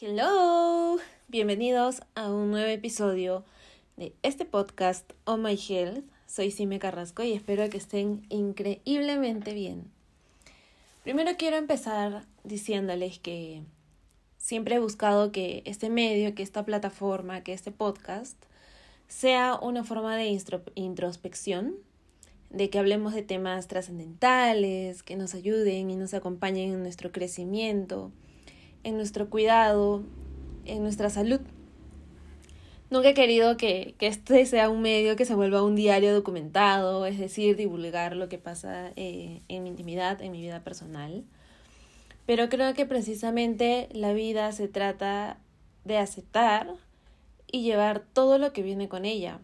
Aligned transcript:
Hello, 0.00 0.98
bienvenidos 1.26 2.02
a 2.14 2.30
un 2.30 2.52
nuevo 2.52 2.68
episodio 2.68 3.44
de 3.96 4.14
este 4.22 4.44
podcast 4.44 5.10
Oh 5.24 5.36
My 5.36 5.58
Health. 5.58 6.04
Soy 6.24 6.52
Sime 6.52 6.78
Carrasco 6.78 7.24
y 7.24 7.32
espero 7.32 7.68
que 7.68 7.78
estén 7.78 8.24
increíblemente 8.28 9.54
bien. 9.54 9.90
Primero 11.02 11.32
quiero 11.36 11.56
empezar 11.56 12.26
diciéndoles 12.44 13.18
que 13.18 13.62
siempre 14.36 14.76
he 14.76 14.78
buscado 14.78 15.32
que 15.32 15.62
este 15.64 15.90
medio, 15.90 16.32
que 16.36 16.44
esta 16.44 16.64
plataforma, 16.64 17.42
que 17.42 17.52
este 17.52 17.72
podcast 17.72 18.40
sea 19.08 19.58
una 19.60 19.82
forma 19.82 20.16
de 20.16 20.38
introspección, 20.76 21.74
de 22.50 22.70
que 22.70 22.78
hablemos 22.78 23.14
de 23.14 23.22
temas 23.22 23.66
trascendentales, 23.66 25.02
que 25.02 25.16
nos 25.16 25.34
ayuden 25.34 25.90
y 25.90 25.96
nos 25.96 26.14
acompañen 26.14 26.72
en 26.72 26.82
nuestro 26.84 27.10
crecimiento 27.10 28.12
en 28.84 28.96
nuestro 28.96 29.30
cuidado, 29.30 30.02
en 30.64 30.82
nuestra 30.82 31.10
salud. 31.10 31.40
Nunca 32.90 33.10
he 33.10 33.14
querido 33.14 33.58
que, 33.58 33.94
este 34.00 34.46
sea 34.46 34.70
un 34.70 34.80
medio 34.80 35.14
que 35.14 35.26
se 35.26 35.34
vuelva 35.34 35.62
un 35.62 35.76
diario 35.76 36.14
documentado, 36.14 37.04
es 37.04 37.18
decir, 37.18 37.56
divulgar 37.56 38.16
lo 38.16 38.30
que 38.30 38.38
pasa 38.38 38.92
eh, 38.96 39.42
en 39.48 39.62
mi 39.62 39.68
intimidad, 39.68 40.22
en 40.22 40.32
mi 40.32 40.40
vida 40.40 40.64
personal. 40.64 41.24
Pero 42.24 42.48
creo 42.48 42.72
que 42.74 42.86
precisamente 42.86 43.88
la 43.92 44.12
vida 44.14 44.52
se 44.52 44.68
trata 44.68 45.38
de 45.84 45.98
aceptar 45.98 46.74
y 47.50 47.62
llevar 47.62 48.00
todo 48.00 48.38
lo 48.38 48.52
que 48.52 48.62
viene 48.62 48.88
con 48.88 49.04
ella, 49.04 49.40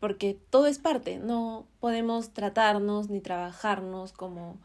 porque 0.00 0.38
todo 0.50 0.66
es 0.66 0.78
parte, 0.78 1.18
no 1.18 1.66
podemos 1.80 2.32
tratarnos 2.34 3.08
ni 3.08 3.20
trabajarnos 3.20 4.12
como 4.12 4.58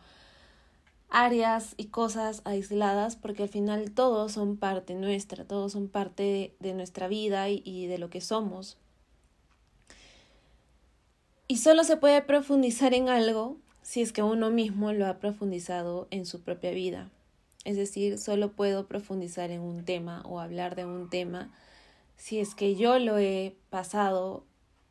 áreas 1.09 1.73
y 1.77 1.85
cosas 1.85 2.41
aisladas 2.45 3.15
porque 3.15 3.43
al 3.43 3.49
final 3.49 3.91
todos 3.91 4.33
son 4.33 4.57
parte 4.57 4.93
nuestra, 4.93 5.45
todos 5.45 5.71
son 5.71 5.87
parte 5.87 6.55
de, 6.59 6.73
nuestra 6.73 7.07
vida 7.07 7.49
y, 7.49 7.61
y 7.65 7.87
de 7.87 7.97
lo 7.97 8.09
que 8.09 8.21
somos. 8.21 8.77
Y 11.47 11.57
solo 11.57 11.83
se 11.83 11.97
puede 11.97 12.21
profundizar 12.21 12.93
en 12.93 13.09
algo 13.09 13.57
si 13.81 14.01
es 14.01 14.11
que 14.11 14.21
uno 14.21 14.49
mismo 14.49 14.91
lo 14.91 15.07
ha 15.07 15.17
profundizado 15.17 16.07
en 16.11 16.25
su 16.25 16.41
propia 16.41 16.71
vida. 16.71 17.09
Es 17.63 17.77
decir, 17.77 18.17
solo 18.17 18.51
puedo 18.51 18.87
profundizar 18.87 19.49
en 19.51 19.61
un 19.61 19.85
tema 19.85 20.21
o 20.25 20.39
hablar 20.39 20.75
de 20.75 20.85
un 20.85 21.09
tema 21.09 21.51
si 22.17 22.39
es 22.39 22.55
que 22.55 22.75
yo 22.75 22.99
lo 22.99 23.17
he 23.17 23.55
pasado 23.69 24.43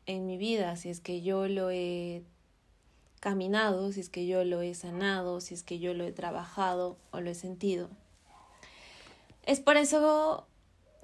en 0.05 0.25
mi 0.25 0.37
vida, 0.37 0.75
si 0.77 0.89
es 0.89 1.01
que 1.01 1.21
yo 1.21 1.47
lo 1.47 1.69
he 1.69 2.23
caminado, 3.27 3.91
si 3.91 3.99
es 3.99 4.07
que 4.07 4.25
yo 4.25 4.45
lo 4.45 4.61
he 4.61 4.73
sanado, 4.73 5.41
si 5.41 5.53
es 5.53 5.61
que 5.61 5.79
yo 5.79 5.93
lo 5.93 6.05
he 6.05 6.13
trabajado 6.13 6.95
o 7.11 7.19
lo 7.19 7.29
he 7.29 7.35
sentido. 7.35 7.89
Es 9.43 9.59
por 9.59 9.75
eso 9.75 10.47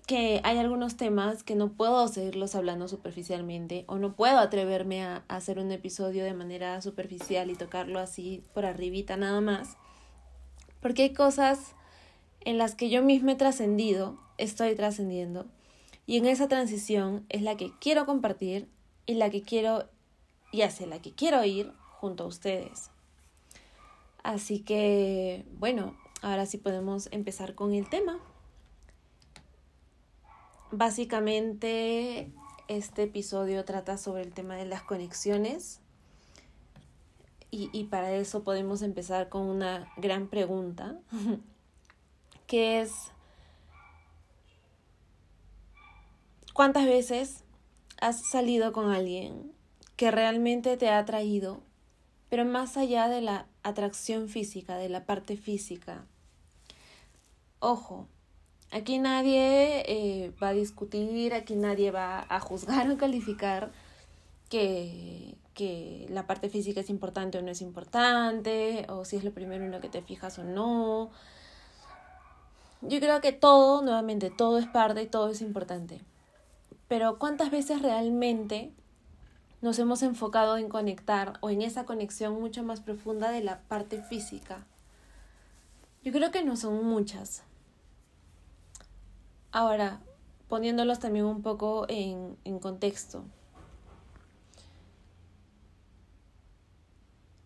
que 0.08 0.40
hay 0.46 0.58
algunos 0.58 0.96
temas 0.96 1.44
que 1.44 1.56
no 1.56 1.74
puedo 1.74 2.08
seguirlos 2.08 2.56
hablando 2.56 2.88
superficialmente 2.88 3.84
o 3.88 3.98
no 3.98 4.16
puedo 4.16 4.40
atreverme 4.40 5.04
a, 5.04 5.26
hacer 5.28 5.60
un 5.60 5.70
episodio 5.74 6.24
de 6.24 6.34
manera 6.34 6.82
superficial 6.82 7.52
y 7.52 7.56
tocarlo 7.56 8.00
así 8.00 8.42
por 8.54 8.66
arribita 8.66 9.18
nada 9.18 9.42
más. 9.42 9.76
Porque 10.80 11.04
hay 11.04 11.14
cosas 11.14 11.76
en 12.40 12.58
las 12.58 12.74
que 12.74 12.90
yo 12.90 13.04
misma 13.04 13.34
he 13.34 13.36
trascendido, 13.36 14.18
estoy 14.38 14.76
trascendiendo, 14.76 15.46
y 16.06 16.20
en 16.20 16.26
esa 16.26 16.48
transición 16.48 17.26
es 17.28 17.42
la 17.42 17.58
que 17.58 17.74
quiero 17.82 18.06
compartir 18.06 18.70
y 19.06 19.16
la 19.16 19.30
que 19.30 19.42
quiero 19.42 19.90
y 20.54 20.62
hacia 20.62 20.88
la 20.88 21.02
que 21.02 21.12
quiero 21.12 21.44
ir 21.44 21.74
junto 22.04 22.26
a 22.26 22.28
ustedes. 22.28 22.90
Así 24.24 24.60
que, 24.60 25.46
bueno, 25.58 25.96
ahora 26.22 26.46
sí 26.46 26.58
podemos 26.58 27.08
empezar 27.14 27.56
con 27.56 27.74
el 27.74 27.88
tema. 27.88 28.20
Básicamente, 30.70 32.30
este 32.68 33.04
episodio 33.04 33.64
trata 33.64 33.98
sobre 33.98 34.24
el 34.24 34.34
tema 34.34 34.58
de 34.58 34.66
las 34.66 34.82
conexiones. 34.82 35.80
Y, 37.52 37.70
y 37.72 37.86
para 37.86 38.12
eso 38.12 38.44
podemos 38.44 38.82
empezar 38.82 39.30
con 39.30 39.44
una 39.44 39.90
gran 39.96 40.28
pregunta, 40.28 41.00
que 42.48 42.82
es, 42.82 42.92
¿cuántas 46.52 46.86
veces 46.86 47.46
has 48.02 48.26
salido 48.30 48.74
con 48.74 48.92
alguien 48.92 49.54
que 49.96 50.12
realmente 50.12 50.76
te 50.76 50.90
ha 50.90 51.06
traído 51.06 51.62
pero 52.34 52.46
más 52.46 52.78
allá 52.78 53.10
de 53.10 53.22
la 53.22 53.46
atracción 53.62 54.28
física, 54.28 54.76
de 54.76 54.90
la 54.90 55.06
parte 55.06 55.38
física. 55.38 56.04
Ojo, 57.60 58.08
aquí 58.72 58.98
nadie 58.98 59.84
eh, 59.86 60.32
va 60.42 60.48
a 60.48 60.54
discutir, 60.54 61.36
aquí 61.36 61.56
nadie 61.56 61.92
va 61.92 62.26
a 62.28 62.40
juzgar 62.40 62.90
o 62.90 62.98
calificar 62.98 63.72
que, 64.50 65.36
que 65.54 66.08
la 66.10 66.26
parte 66.26 66.50
física 66.50 66.80
es 66.80 66.90
importante 66.90 67.38
o 67.38 67.44
no 67.44 67.52
es 67.52 67.62
importante, 67.62 68.88
o 68.90 69.06
si 69.06 69.18
es 69.18 69.24
lo 69.24 69.32
primero 69.32 69.64
en 69.66 69.70
lo 69.70 69.80
que 69.80 69.90
te 69.90 70.02
fijas 70.02 70.40
o 70.40 70.44
no. 70.44 71.12
Yo 72.82 73.00
creo 73.00 73.22
que 73.22 73.32
todo, 73.32 73.84
nuevamente, 73.84 74.32
todo 74.32 74.58
es 74.58 74.66
parte 74.66 75.04
y 75.04 75.06
todo 75.06 75.30
es 75.30 75.42
importante. 75.42 76.02
Pero 76.88 77.20
¿cuántas 77.20 77.52
veces 77.52 77.84
realmente 77.84 78.74
nos 79.64 79.80
hemos 79.80 80.04
enfocado 80.04 80.58
en 80.58 80.68
conectar 80.68 81.38
o 81.40 81.50
en 81.50 81.62
esa 81.62 81.86
conexión 81.86 82.38
mucho 82.38 82.64
más 82.64 82.82
profunda 82.82 83.32
de 83.32 83.42
la 83.42 83.62
parte 83.62 84.02
física. 84.02 84.68
Yo 86.04 86.12
creo 86.12 86.32
que 86.32 86.44
no 86.44 86.58
son 86.58 86.86
muchas. 86.86 87.44
Ahora, 89.54 90.02
poniéndolos 90.50 91.00
también 91.00 91.24
un 91.24 91.42
poco 91.42 91.86
en, 91.88 92.38
en 92.44 92.60
contexto. 92.60 93.24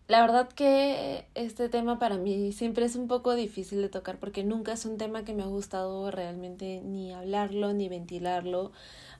La 0.08 0.22
verdad 0.22 0.48
que 0.48 1.26
este 1.34 1.68
tema 1.68 1.98
para 1.98 2.16
mí 2.16 2.52
siempre 2.52 2.86
es 2.86 2.96
un 2.96 3.08
poco 3.08 3.34
difícil 3.34 3.82
de 3.82 3.90
tocar 3.90 4.18
porque 4.18 4.42
nunca 4.42 4.72
es 4.72 4.86
un 4.86 4.96
tema 4.96 5.22
que 5.22 5.34
me 5.34 5.42
ha 5.42 5.46
gustado 5.46 6.10
realmente 6.10 6.80
ni 6.82 7.12
hablarlo 7.12 7.74
ni 7.74 7.90
ventilarlo. 7.90 8.72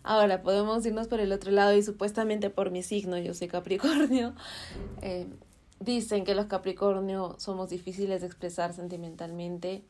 Ahora 0.02 0.42
podemos 0.42 0.86
irnos 0.86 1.06
por 1.06 1.20
el 1.20 1.32
otro 1.32 1.50
lado 1.50 1.76
y 1.76 1.82
supuestamente 1.82 2.48
por 2.48 2.70
mi 2.70 2.82
signo, 2.82 3.18
yo 3.18 3.34
soy 3.34 3.48
Capricornio. 3.48 4.34
Eh, 5.02 5.26
dicen 5.78 6.24
que 6.24 6.34
los 6.34 6.46
Capricornio 6.46 7.36
somos 7.38 7.68
difíciles 7.68 8.22
de 8.22 8.26
expresar 8.26 8.72
sentimentalmente 8.72 9.82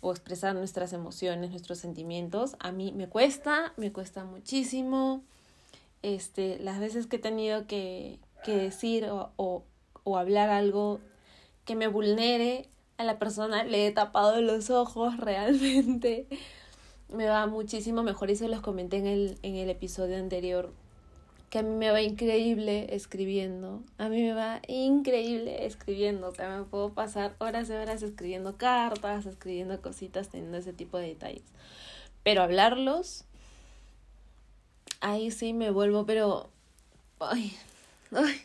o 0.00 0.12
expresar 0.12 0.54
nuestras 0.54 0.92
emociones, 0.92 1.50
nuestros 1.50 1.78
sentimientos. 1.78 2.54
A 2.60 2.70
mí 2.70 2.92
me 2.92 3.08
cuesta, 3.08 3.72
me 3.76 3.92
cuesta 3.92 4.24
muchísimo. 4.24 5.22
Este, 6.02 6.58
las 6.60 6.78
veces 6.78 7.08
que 7.08 7.16
he 7.16 7.18
tenido 7.18 7.66
que, 7.66 8.20
que 8.44 8.56
decir 8.56 9.06
o, 9.06 9.32
o, 9.36 9.64
o 10.04 10.18
hablar 10.18 10.50
algo 10.50 11.00
que 11.64 11.74
me 11.74 11.88
vulnere 11.88 12.68
a 12.98 13.04
la 13.04 13.18
persona, 13.18 13.64
le 13.64 13.86
he 13.86 13.90
tapado 13.90 14.40
los 14.40 14.70
ojos 14.70 15.16
realmente 15.18 16.26
me 17.08 17.26
va 17.26 17.46
muchísimo 17.46 18.02
mejor 18.02 18.30
y 18.30 18.36
se 18.36 18.48
los 18.48 18.60
comenté 18.60 18.98
en 18.98 19.06
el, 19.06 19.38
en 19.42 19.56
el 19.56 19.70
episodio 19.70 20.16
anterior 20.16 20.72
que 21.54 21.60
a 21.60 21.62
mí 21.62 21.76
me 21.76 21.92
va 21.92 22.02
increíble 22.02 22.88
escribiendo. 22.96 23.84
A 23.96 24.08
mí 24.08 24.20
me 24.22 24.34
va 24.34 24.60
increíble 24.66 25.66
escribiendo. 25.66 26.26
O 26.26 26.34
sea, 26.34 26.58
me 26.58 26.64
puedo 26.64 26.94
pasar 26.94 27.36
horas 27.38 27.70
y 27.70 27.74
horas 27.74 28.02
escribiendo 28.02 28.56
cartas, 28.56 29.24
escribiendo 29.24 29.80
cositas, 29.80 30.30
teniendo 30.30 30.56
ese 30.56 30.72
tipo 30.72 30.98
de 30.98 31.06
detalles. 31.06 31.44
Pero 32.24 32.42
hablarlos, 32.42 33.24
ahí 35.00 35.30
sí 35.30 35.52
me 35.52 35.70
vuelvo, 35.70 36.04
pero... 36.06 36.50
Ay, 37.20 37.56
ay. 38.10 38.42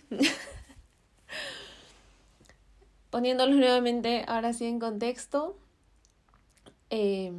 Poniéndolos 3.10 3.56
nuevamente, 3.58 4.24
ahora 4.28 4.54
sí 4.54 4.66
en 4.66 4.80
contexto. 4.80 5.58
Eh, 6.90 7.34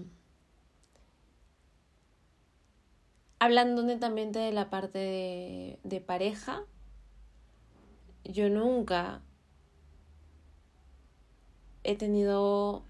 Hablando 3.43 3.82
netamente 3.82 4.38
de 4.38 4.52
la 4.52 4.69
parte 4.69 4.99
de, 4.99 5.78
de 5.82 6.02
pareja, 6.02 6.62
yo 8.22 8.50
nunca 8.50 9.22
he 11.82 11.96
tenido, 11.96 12.82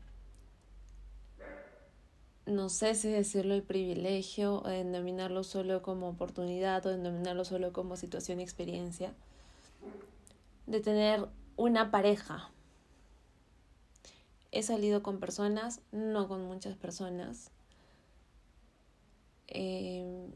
no 2.46 2.68
sé 2.68 2.96
si 2.96 3.10
decirlo 3.10 3.54
el 3.54 3.62
privilegio, 3.62 4.60
o 4.62 4.68
denominarlo 4.68 5.44
solo 5.44 5.82
como 5.82 6.08
oportunidad 6.08 6.84
o 6.84 6.90
denominarlo 6.90 7.44
solo 7.44 7.72
como 7.72 7.96
situación 7.96 8.40
y 8.40 8.42
experiencia, 8.42 9.14
de 10.66 10.80
tener 10.80 11.28
una 11.56 11.92
pareja. 11.92 12.50
He 14.52 14.62
salido 14.62 15.02
con 15.02 15.20
personas, 15.20 15.80
no 15.92 16.28
con 16.28 16.44
muchas 16.46 16.76
personas. 16.76 17.50
Em, 19.48 20.32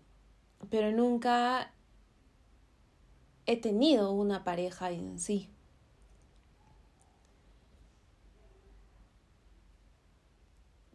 pero 0.70 0.92
nunca 0.92 1.72
he 3.46 3.56
tenido 3.56 4.12
una 4.12 4.44
pareja 4.44 4.90
en 4.90 5.18
sí. 5.18 5.50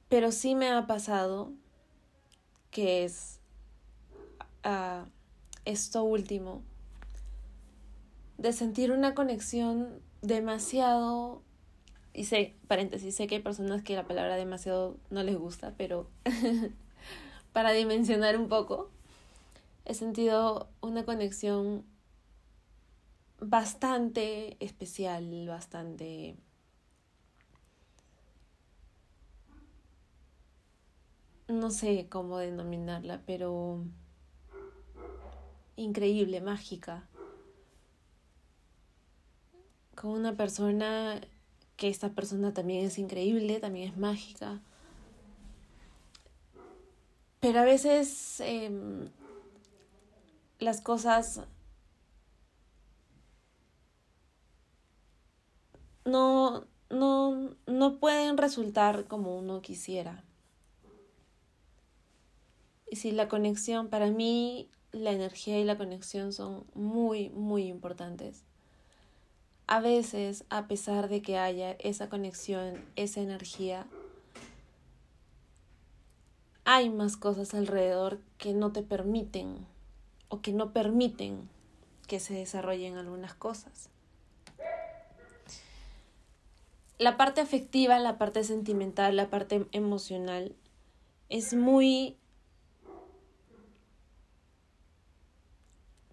Pero 0.09 0.31
sí 0.31 0.55
me 0.55 0.69
ha 0.69 0.87
pasado 0.87 1.53
que 2.71 3.03
es 3.03 3.39
uh, 4.65 5.07
esto 5.65 6.03
último, 6.03 6.61
de 8.37 8.53
sentir 8.53 8.91
una 8.91 9.13
conexión 9.13 10.01
demasiado, 10.21 11.41
y 12.19 12.25
sé, 12.25 12.53
paréntesis, 12.67 13.15
sé 13.15 13.27
que 13.27 13.35
hay 13.35 13.41
personas 13.41 13.81
que 13.81 13.95
la 13.95 14.05
palabra 14.05 14.35
demasiado 14.35 14.97
no 15.09 15.23
les 15.23 15.37
gusta, 15.37 15.73
pero 15.77 16.09
para 17.53 17.71
dimensionar 17.71 18.37
un 18.37 18.49
poco, 18.49 18.89
he 19.85 19.93
sentido 19.93 20.67
una 20.81 21.05
conexión 21.05 21.85
bastante 23.39 24.57
especial, 24.59 25.47
bastante... 25.47 26.35
No 31.47 31.71
sé 31.71 32.09
cómo 32.09 32.37
denominarla, 32.39 33.21
pero 33.25 33.85
increíble, 35.77 36.41
mágica. 36.41 37.07
Con 39.95 40.11
una 40.11 40.35
persona 40.35 41.21
que 41.79 41.87
esta 41.87 42.09
persona 42.09 42.53
también 42.53 42.85
es 42.85 42.99
increíble, 42.99 43.61
también 43.61 43.89
es 43.89 43.97
mágica. 43.97 44.61
Pero 47.39 47.61
a 47.61 47.63
veces 47.63 48.41
em, 48.41 49.09
las 50.59 50.81
cosas 50.81 51.41
no, 56.03 56.65
no, 56.89 57.55
no 57.65 57.99
pueden 57.99 58.37
resultar 58.37 59.07
como 59.07 59.37
uno 59.37 59.61
quisiera. 59.61 60.25
Y 62.91 62.97
si 62.97 63.11
la 63.11 63.29
conexión, 63.29 63.87
para 63.87 64.11
mí, 64.11 64.69
la 64.91 65.11
energía 65.11 65.61
y 65.61 65.63
la 65.63 65.77
conexión 65.77 66.33
son 66.33 66.65
muy, 66.73 67.29
muy 67.29 67.67
importantes. 67.67 68.48
A 69.71 69.81
veces, 69.81 70.45
a 70.49 70.67
pesar 70.67 71.09
de 71.09 71.21
que 71.21 71.37
haya 71.37 71.73
esa 71.73 72.09
conexión, 72.09 72.83
esa 72.95 73.21
energía, 73.21 73.85
hay 76.65 76.89
más 76.89 77.17
cosas 77.17 77.53
alrededor 77.53 78.19
que 78.39 78.55
no 78.55 78.71
te 78.71 78.81
permiten 78.81 79.67
o 80.27 80.41
que 80.41 80.53
no 80.53 80.73
permiten 80.73 81.47
que 82.07 82.19
se 82.19 82.33
desarrollen 82.33 82.97
algunas 82.97 83.35
cosas. 83.35 83.91
La 86.97 87.15
parte 87.15 87.39
afectiva, 87.39 87.99
la 87.99 88.17
parte 88.17 88.43
sentimental, 88.43 89.15
la 89.15 89.29
parte 89.29 89.67
emocional 89.71 90.55
es 91.29 91.53
muy 91.53 92.17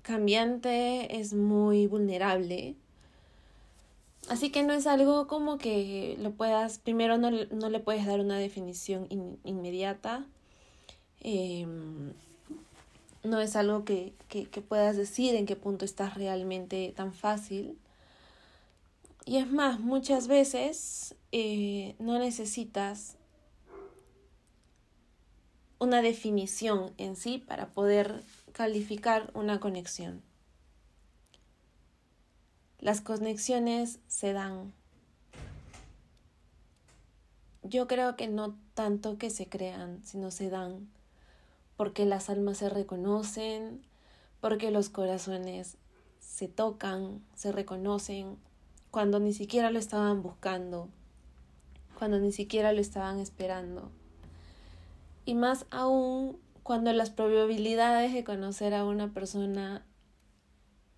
cambiante, 0.02 1.19
es 1.19 1.32
muy 1.32 1.87
vulnerable. 1.87 2.76
Así 4.28 4.50
que 4.50 4.64
no 4.64 4.73
es 4.73 4.87
algo 4.88 5.28
como 5.28 5.56
que 5.56 6.17
lo 6.20 6.32
puedas, 6.32 6.78
primero 6.78 7.17
no, 7.17 7.31
no 7.31 7.70
le 7.70 7.78
puedes 7.78 8.06
dar 8.06 8.20
una 8.20 8.38
definición 8.38 9.06
inmediata. 9.44 10.26
Em, 11.20 12.12
no 13.23 13.40
es 13.40 13.56
algo 13.56 13.84
que, 13.84 14.14
que, 14.28 14.46
puedas 14.62 14.96
decir 14.96 15.34
en 15.34 15.46
qué 15.46 15.56
punto 15.56 15.84
estás 15.84 16.14
realmente 16.14 16.93
tan 16.96 17.12
fácil. 17.12 17.78
Y 19.25 19.38
es 19.38 19.50
más, 19.50 19.81
muchas 19.81 20.28
veces 20.28 21.14
eh, 21.32 21.94
no 21.99 22.19
necesitas 22.19 23.17
una 25.78 26.02
definición 26.02 26.93
en 26.96 27.17
sí 27.17 27.38
para 27.38 27.69
poder 27.69 28.23
calificar 28.52 29.31
una 29.34 29.61
conexión. 29.61 30.23
Las 32.87 33.00
conexiones 33.00 33.99
se 34.06 34.33
dan. 34.33 34.73
Yo 37.65 37.88
creo 37.88 38.15
que 38.15 38.29
no 38.29 38.55
tanto 38.75 39.19
que 39.19 39.29
se 39.29 39.49
crean, 39.49 40.05
sino 40.05 40.31
se 40.31 40.50
dan 40.50 40.87
porque 41.77 42.06
las 42.06 42.31
almas 42.31 42.59
se 42.59 42.69
reconocen, 42.69 43.83
porque 44.41 44.71
los 44.71 44.88
corazones 44.88 45.79
se 46.21 46.47
tocan, 46.47 47.25
se 47.35 47.50
reconocen, 47.50 48.37
cuando 48.93 49.19
ni 49.19 49.33
siquiera 49.33 49.73
lo 49.73 49.81
estaban 49.81 50.23
buscando, 50.23 50.88
cuando 51.99 52.21
ni 52.21 52.31
siquiera 52.31 52.73
lo 52.73 52.81
estaban 52.81 53.19
esperando. 53.19 53.91
Y 55.25 55.35
más 55.35 55.67
aún 55.73 56.38
cuando 56.62 56.93
las 56.93 57.11
probabilidades 57.11 58.12
de 58.12 58.23
conocer 58.23 58.75
a 58.75 58.85
una 58.85 59.12
persona 59.12 59.85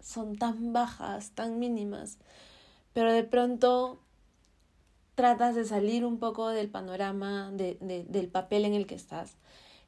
son 0.08 0.36
tan 0.38 0.72
bajas, 0.72 1.32
tan 1.32 1.58
mínimas, 1.58 2.16
pero 2.94 3.12
de 3.12 3.24
pronto 3.24 4.00
tratas 5.14 5.54
de 5.54 5.66
salir 5.66 6.06
un 6.06 6.18
poco 6.18 6.48
del 6.48 6.70
panorama, 6.70 7.50
del 7.52 8.28
papel 8.32 8.64
en 8.64 8.72
el 8.72 8.86
que 8.86 8.94
estás 8.94 9.36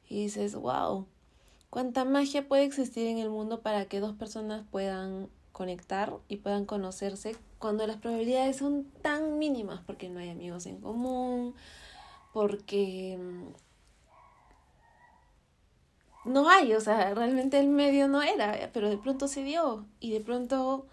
y 0.07 0.21
dices, 0.21 0.53
wow, 0.53 1.07
cuánta 1.71 2.05
magia 2.05 2.47
puede 2.47 2.65
existir 2.65 3.07
en 3.07 3.17
el 3.17 3.31
mundo 3.31 3.61
para 3.61 3.85
que 3.85 3.99
dos 3.99 4.13
personas 4.15 4.63
puedan 4.69 5.27
conectar 5.53 6.13
y 6.27 6.37
puedan 6.37 6.65
conocerse 6.65 7.35
cuando 7.57 7.87
las 7.87 7.97
probabilidades 7.97 8.57
son 8.57 8.85
tan 9.01 9.39
mínimas 9.39 9.81
porque 9.87 10.07
no 10.07 10.19
hay 10.19 10.29
amigos 10.29 10.67
en 10.67 10.81
común, 10.81 11.55
porque 12.31 13.17
no 16.25 16.49
hay, 16.49 16.73
o 16.73 16.81
sea, 16.81 17.13
realmente 17.13 17.59
el 17.59 17.69
medio 17.69 18.07
no 18.07 18.21
era, 18.21 18.69
pero 18.73 18.89
de 18.89 18.97
pronto 18.97 19.27
se 19.27 19.43
dio 19.43 19.85
y 19.99 20.11
de 20.11 20.21
pronto 20.21 20.85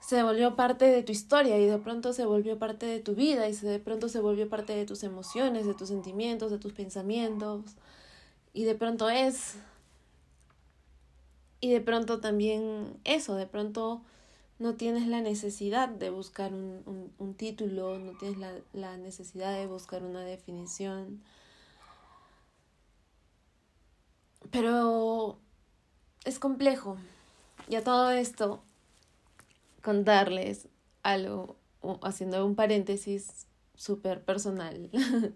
se 0.00 0.22
volvió 0.22 0.56
parte 0.56 0.86
de 0.86 1.02
tu 1.02 1.12
historia 1.12 1.58
y 1.58 1.66
de 1.66 1.78
pronto 1.78 2.12
se 2.12 2.24
volvió 2.24 2.58
parte 2.58 2.86
de 2.86 3.00
tu 3.00 3.14
vida 3.14 3.48
y 3.48 3.52
de 3.54 3.78
pronto 3.78 4.08
se 4.08 4.20
volvió 4.20 4.48
parte 4.48 4.74
de 4.74 4.86
tus 4.86 5.02
emociones, 5.02 5.66
de 5.66 5.74
tus 5.74 5.88
sentimientos, 5.88 6.50
de 6.50 6.58
tus 6.58 6.72
pensamientos 6.72 7.62
y 8.52 8.64
de 8.64 8.74
pronto 8.74 9.10
es. 9.10 9.56
Y 11.60 11.70
de 11.70 11.80
pronto 11.80 12.20
también 12.20 12.98
eso, 13.04 13.34
de 13.34 13.46
pronto 13.46 14.02
no 14.58 14.74
tienes 14.74 15.06
la 15.08 15.20
necesidad 15.20 15.88
de 15.88 16.10
buscar 16.10 16.52
un, 16.52 17.12
un, 17.18 17.34
título, 17.34 17.98
no 17.98 18.12
tienes 18.12 18.38
la, 18.38 18.52
la 18.72 18.96
necesidad 18.96 19.56
de 19.56 19.66
buscar 19.66 20.04
una 20.04 20.22
definición. 20.22 21.20
Pero 24.50 25.38
es 26.24 26.38
complejo. 26.38 26.96
Y 27.68 27.76
a 27.76 27.84
todo 27.84 28.10
esto, 28.10 28.62
contarles 29.82 30.68
algo, 31.02 31.56
haciendo 32.02 32.44
un 32.46 32.54
paréntesis 32.54 33.46
súper 33.74 34.24
personal. 34.24 34.90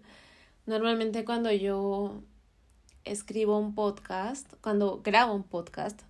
Normalmente 0.65 1.25
cuando 1.25 1.51
yo 1.51 2.21
escribo 3.03 3.57
un 3.57 3.75
podcast, 3.75 4.53
cuando 4.61 5.01
grabo 5.01 5.33
un 5.33 5.43
podcast, 5.43 6.01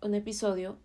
un 0.00 0.14
episodio, 0.14 0.76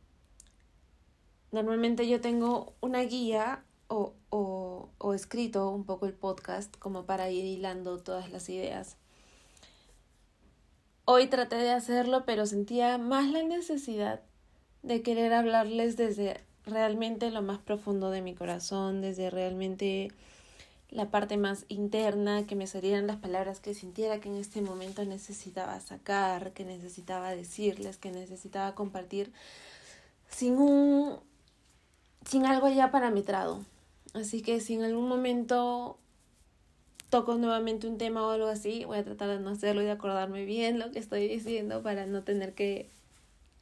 normalmente 1.51 2.07
yo 2.07 2.22
tengo 2.22 2.74
una 2.81 3.01
guía 3.01 3.63
o, 3.88 4.13
o, 4.29 4.89
o 4.98 5.13
escrito 5.13 5.69
un 5.69 5.86
poco 5.86 6.05
el 6.05 6.13
podcast 6.13 6.75
como 6.77 7.05
para 7.05 7.31
ir 7.31 7.46
hilando 7.46 7.98
todas 7.98 8.31
las 8.31 8.48
ideas. 8.50 8.98
Hoy 11.10 11.28
traté 11.28 11.56
de 11.56 11.72
hacerlo, 11.72 12.26
pero 12.26 12.46
sentía 12.46 12.98
más 12.98 13.32
la 13.32 13.42
necesidad 13.42 14.20
de 14.84 15.02
querer 15.02 15.32
hablarles 15.32 15.96
desde 15.96 16.42
realmente 16.66 17.32
lo 17.32 17.42
más 17.42 17.60
profundo 17.60 18.10
de 18.10 18.22
mi 18.22 18.36
corazón, 18.36 19.00
desde 19.00 19.30
realmente 19.30 20.12
la 20.90 21.10
parte 21.10 21.38
más 21.38 21.64
interna, 21.70 22.46
que 22.46 22.58
me 22.58 22.68
salieran 22.68 23.08
las 23.08 23.16
palabras 23.16 23.62
que 23.62 23.74
sintiera 23.74 24.20
que 24.20 24.28
en 24.28 24.36
este 24.36 24.62
momento 24.62 25.06
necesitaba 25.06 25.80
sacar, 25.80 26.52
que 26.52 26.66
necesitaba 26.66 27.34
decirles, 27.34 27.96
que 27.96 28.12
necesitaba 28.12 28.76
compartir, 28.76 29.32
sin 30.28 30.58
un 30.58 31.22
sin 32.26 32.46
algo 32.46 32.68
ya 32.68 32.92
parametrado. 32.92 33.64
Así 34.14 34.42
que 34.42 34.60
si 34.60 34.74
en 34.74 34.84
algún 34.84 35.08
momento 35.08 36.00
toco 37.10 37.36
nuevamente 37.36 37.88
un 37.88 37.98
tema 37.98 38.26
o 38.26 38.32
algo 38.32 38.48
así, 38.48 38.86
voy 38.86 38.98
a 38.98 39.04
tratar 39.04 39.30
de 39.30 39.40
no 39.40 39.52
hacerlo 39.52 39.82
y 39.82 39.86
de 39.86 39.92
acordarme 39.92 40.46
bien 40.46 40.80
lo 40.80 40.92
que 40.92 41.00
estoy 41.00 41.28
diciendo 41.28 41.82
para 41.82 42.06
no 42.06 42.24
tener 42.24 42.54
que 42.54 42.90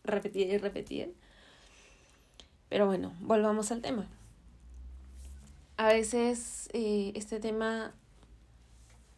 repetir 0.04 0.48
y 0.50 0.58
repetir. 0.58 1.14
Pero 2.70 2.86
bueno, 2.88 3.14
volvamos 3.22 3.72
al 3.72 3.82
tema 3.82 4.08
a 5.78 5.88
veces 5.88 6.70
eh, 6.74 7.12
este 7.16 7.40
tema 7.40 7.94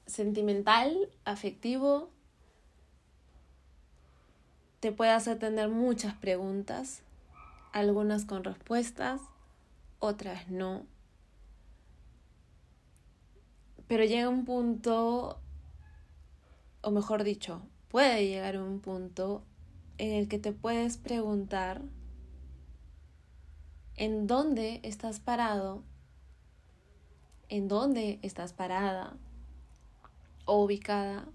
sentimental, 0.05 1.09
afectivo, 1.25 2.09
te 4.79 4.91
puede 4.91 5.11
hacer 5.11 5.37
tener 5.39 5.69
muchas 5.69 6.15
preguntas, 6.15 7.01
algunas 7.73 8.25
con 8.25 8.43
respuestas, 8.43 9.21
otras 9.99 10.49
no. 10.49 10.85
Pero 13.87 14.03
llega 14.03 14.29
un 14.29 14.45
punto, 14.45 15.39
o 16.81 16.91
mejor 16.91 17.23
dicho, 17.23 17.61
puede 17.87 18.27
llegar 18.27 18.57
un 18.57 18.79
punto 18.79 19.43
en 19.97 20.11
el 20.13 20.27
que 20.27 20.39
te 20.39 20.51
puedes 20.51 20.97
preguntar 20.97 21.81
en 23.95 24.27
dónde 24.27 24.79
estás 24.83 25.19
parado, 25.19 25.83
en 27.49 27.67
dónde 27.67 28.19
estás 28.21 28.53
parada 28.53 29.17
o 30.45 30.63
ubicada 30.63 31.27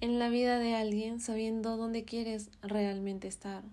en 0.00 0.18
la 0.18 0.28
vida 0.28 0.58
de 0.58 0.74
alguien 0.74 1.20
sabiendo 1.20 1.76
dónde 1.76 2.04
quieres 2.04 2.50
realmente 2.60 3.28
estar 3.28 3.64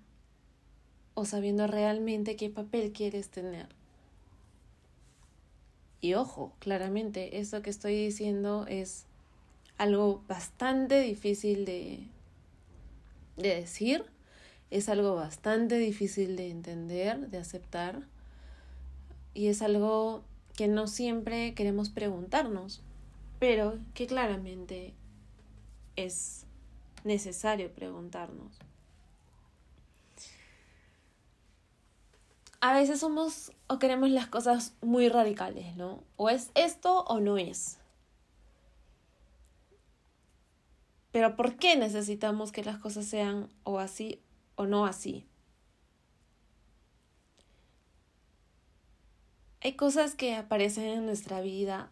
o 1.15 1.25
sabiendo 1.25 1.67
realmente 1.67 2.35
qué 2.35 2.49
papel 2.49 2.91
quieres 2.91 3.29
tener. 3.29 3.82
Y 6.03 6.15
ojo, 6.15 6.51
claramente, 6.59 7.39
esto 7.39 7.61
que 7.61 7.69
estoy 7.69 7.95
diciendo 7.95 8.65
es 8.67 9.05
algo 9.77 10.21
bastante 10.27 10.99
difícil 10.99 11.63
de, 11.63 12.05
de 13.37 13.55
decir, 13.55 14.03
es 14.69 14.89
algo 14.89 15.15
bastante 15.15 15.77
difícil 15.77 16.35
de 16.35 16.49
entender, 16.49 17.29
de 17.29 17.37
aceptar, 17.37 18.03
y 19.33 19.47
es 19.47 19.61
algo 19.61 20.25
que 20.57 20.67
no 20.67 20.87
siempre 20.87 21.53
queremos 21.53 21.89
preguntarnos, 21.89 22.81
pero 23.39 23.79
que 23.93 24.05
claramente 24.05 24.93
es 25.95 26.45
necesario 27.05 27.71
preguntarnos. 27.71 28.59
A 32.63 32.71
veces 32.71 33.01
somos 33.01 33.51
o 33.67 33.77
queremos 33.77 34.09
las 34.09 34.27
cosas 34.27 34.73
muy 34.79 35.09
radicales, 35.09 35.75
¿no? 35.75 36.01
O 36.15 36.29
es 36.29 36.49
esto 36.55 37.03
o 37.09 37.19
no 37.19 37.37
es. 37.37 37.77
Pero 41.11 41.35
¿por 41.35 41.57
qué 41.57 41.75
necesitamos 41.75 42.53
que 42.53 42.63
las 42.63 42.77
cosas 42.77 43.05
sean 43.05 43.49
o 43.65 43.79
así 43.79 44.21
o 44.55 44.65
no 44.65 44.85
así? 44.85 45.27
Hay 49.59 49.73
cosas 49.73 50.15
que 50.15 50.33
aparecen 50.33 50.85
en 50.85 51.05
nuestra 51.05 51.41
vida 51.41 51.91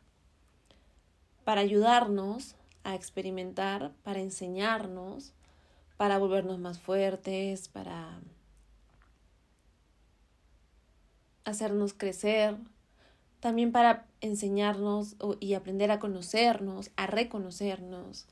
para 1.44 1.60
ayudarnos 1.60 2.56
a 2.86 2.96
experimentar, 2.96 3.92
para 4.04 4.22
enseñarnos, 4.22 5.34
para 5.98 6.18
volvernos 6.18 6.60
más 6.60 6.80
fuertes, 6.80 7.68
para 7.68 8.22
hacernos 11.46 11.94
crecer, 11.94 12.58
también 13.40 13.72
para 13.72 14.06
enseñarnos 14.22 15.16
y 15.40 15.56
aprender 15.56 15.92
a 15.92 16.00
conocernos, 16.00 16.92
a 16.96 17.08
reconocernos, 17.08 18.28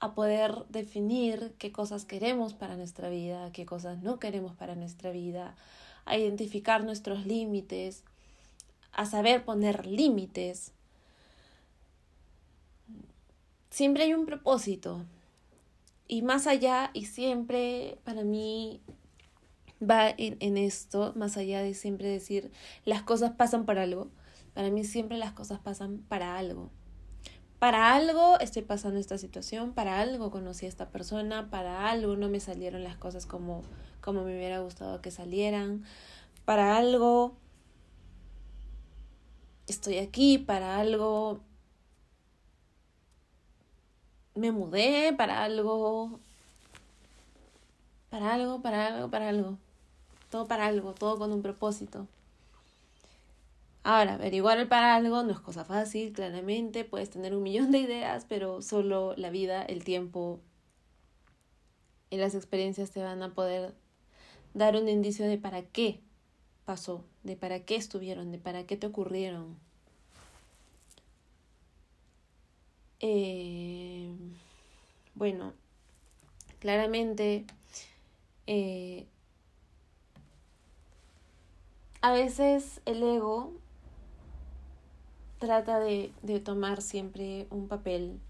a 0.00 0.14
poder 0.14 0.64
definir 0.70 1.54
qué 1.58 1.72
cosas 1.72 2.06
queremos 2.06 2.54
para 2.54 2.76
nuestra 2.76 3.10
vida, 3.10 3.52
qué 3.52 3.66
cosas 3.66 4.02
no 4.02 4.18
queremos 4.18 4.54
para 4.54 4.74
nuestra 4.74 5.10
vida, 5.10 5.54
a 6.06 6.16
identificar 6.16 6.84
nuestros 6.84 7.26
límites, 7.26 8.02
a 8.92 9.04
saber 9.04 9.44
poner 9.44 9.86
límites. 9.86 10.72
Siempre 13.68 14.04
hay 14.04 14.14
un 14.14 14.24
propósito. 14.24 15.04
Y 16.08 16.22
más 16.22 16.46
allá, 16.46 16.90
y 16.94 17.04
siempre 17.04 17.98
para 18.04 18.24
mí 18.24 18.80
va 19.82 20.10
en, 20.10 20.36
en 20.40 20.56
esto, 20.56 21.12
más 21.16 21.36
allá 21.36 21.62
de 21.62 21.74
siempre 21.74 22.08
decir 22.08 22.50
las 22.84 23.02
cosas 23.02 23.32
pasan 23.32 23.64
por 23.64 23.78
algo, 23.78 24.08
para 24.54 24.70
mí 24.70 24.84
siempre 24.84 25.16
las 25.18 25.32
cosas 25.32 25.60
pasan 25.60 25.98
para 26.08 26.36
algo. 26.36 26.70
Para 27.58 27.94
algo 27.94 28.38
estoy 28.40 28.62
pasando 28.62 28.98
esta 28.98 29.18
situación, 29.18 29.74
para 29.74 30.00
algo 30.00 30.30
conocí 30.30 30.64
a 30.64 30.68
esta 30.70 30.88
persona, 30.88 31.50
para 31.50 31.90
algo 31.90 32.16
no 32.16 32.28
me 32.28 32.40
salieron 32.40 32.82
las 32.82 32.96
cosas 32.96 33.26
como, 33.26 33.62
como 34.00 34.24
me 34.24 34.34
hubiera 34.34 34.60
gustado 34.60 35.02
que 35.02 35.10
salieran, 35.10 35.84
para 36.46 36.78
algo 36.78 37.36
estoy 39.66 39.98
aquí, 39.98 40.38
para 40.38 40.78
algo 40.78 41.40
me 44.34 44.52
mudé, 44.52 45.12
para 45.12 45.44
algo, 45.44 46.18
para 48.08 48.34
algo, 48.34 48.62
para 48.62 48.86
algo, 48.86 49.10
para 49.10 49.28
algo, 49.28 49.58
todo 50.30 50.46
para 50.46 50.66
algo, 50.66 50.94
todo 50.94 51.18
con 51.18 51.32
un 51.32 51.42
propósito. 51.42 52.06
Ahora, 53.82 54.14
averiguar 54.14 54.58
el 54.58 54.68
para 54.68 54.94
algo 54.94 55.22
no 55.22 55.32
es 55.32 55.40
cosa 55.40 55.64
fácil, 55.64 56.12
claramente, 56.12 56.84
puedes 56.84 57.10
tener 57.10 57.34
un 57.34 57.42
millón 57.42 57.70
de 57.70 57.78
ideas, 57.78 58.26
pero 58.28 58.62
solo 58.62 59.14
la 59.16 59.30
vida, 59.30 59.62
el 59.62 59.84
tiempo 59.84 60.40
y 62.10 62.16
las 62.16 62.34
experiencias 62.34 62.90
te 62.90 63.02
van 63.02 63.22
a 63.22 63.34
poder 63.34 63.74
dar 64.54 64.76
un 64.76 64.88
indicio 64.88 65.26
de 65.26 65.38
para 65.38 65.62
qué 65.62 66.00
pasó, 66.64 67.04
de 67.22 67.36
para 67.36 67.60
qué 67.64 67.76
estuvieron, 67.76 68.32
de 68.32 68.38
para 68.38 68.64
qué 68.66 68.76
te 68.76 68.86
ocurrieron. 68.86 69.56
Eh, 73.00 74.12
bueno, 75.14 75.54
claramente 76.58 77.46
eh, 78.46 79.06
a 82.02 82.12
veces 82.12 82.80
el 82.86 83.02
ego 83.02 83.52
trata 85.38 85.78
de, 85.78 86.12
de 86.22 86.40
tomar 86.40 86.82
siempre 86.82 87.46
un 87.50 87.68
papel 87.68 88.20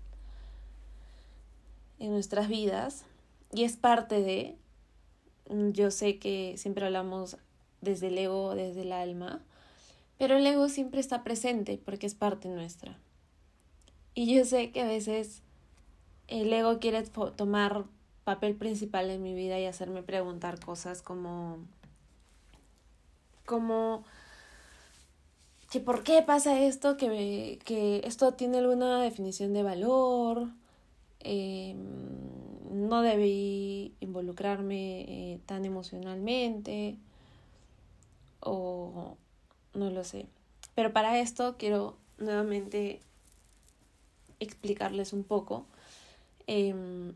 en 1.99 2.13
nuestras 2.13 2.49
vidas 2.49 3.05
y 3.53 3.65
es 3.65 3.77
parte 3.77 4.23
de, 4.23 4.57
yo 5.73 5.91
sé 5.91 6.19
que 6.19 6.55
siempre 6.57 6.87
hablamos 6.87 7.37
desde 7.81 8.09
el 8.09 8.19
ego, 8.19 8.55
desde 8.55 8.83
el 8.83 8.93
alma, 8.93 9.41
pero 10.19 10.37
el 10.37 10.47
ego 10.47 10.69
siempre 10.69 11.01
está 11.01 11.25
presente 11.25 11.81
porque 11.85 12.07
es 12.07 12.15
parte 12.15 12.49
nuestra. 12.49 12.99
Y 14.15 14.35
yo 14.35 14.45
sé 14.45 14.71
que 14.71 14.83
a 14.83 14.87
veces 14.87 15.43
el 16.29 16.53
ego 16.53 16.79
quiere 16.79 17.03
tomar 17.03 17.85
papel 18.25 18.55
principal 18.55 19.11
en 19.11 19.23
mi 19.23 19.35
vida 19.35 19.59
y 19.59 19.67
hacerme 19.67 20.03
preguntar 20.03 20.61
cosas 20.61 21.03
como 21.03 21.59
como 23.51 24.05
que 25.71 25.81
por 25.81 26.05
qué 26.05 26.23
pasa 26.23 26.61
esto, 26.61 26.97
que, 26.97 27.59
que 27.65 28.01
esto 28.05 28.35
tiene 28.35 28.59
alguna 28.59 29.03
definición 29.03 29.53
de 29.53 29.65
valor, 29.65 30.49
em, 31.19 31.77
no 32.71 33.03
debí 33.03 33.93
involucrarme 33.99 35.01
eh, 35.01 35.41
tan 35.47 35.65
emocionalmente 35.65 36.97
o 38.39 39.17
no 39.75 39.91
lo 39.91 40.05
sé. 40.05 40.27
Pero 40.77 40.93
para 40.93 41.19
esto 41.19 41.57
quiero 41.59 41.97
nuevamente 42.19 43.01
explicarles 44.39 45.13
un 45.13 45.25
poco. 45.25 45.67
Em, 46.47 47.15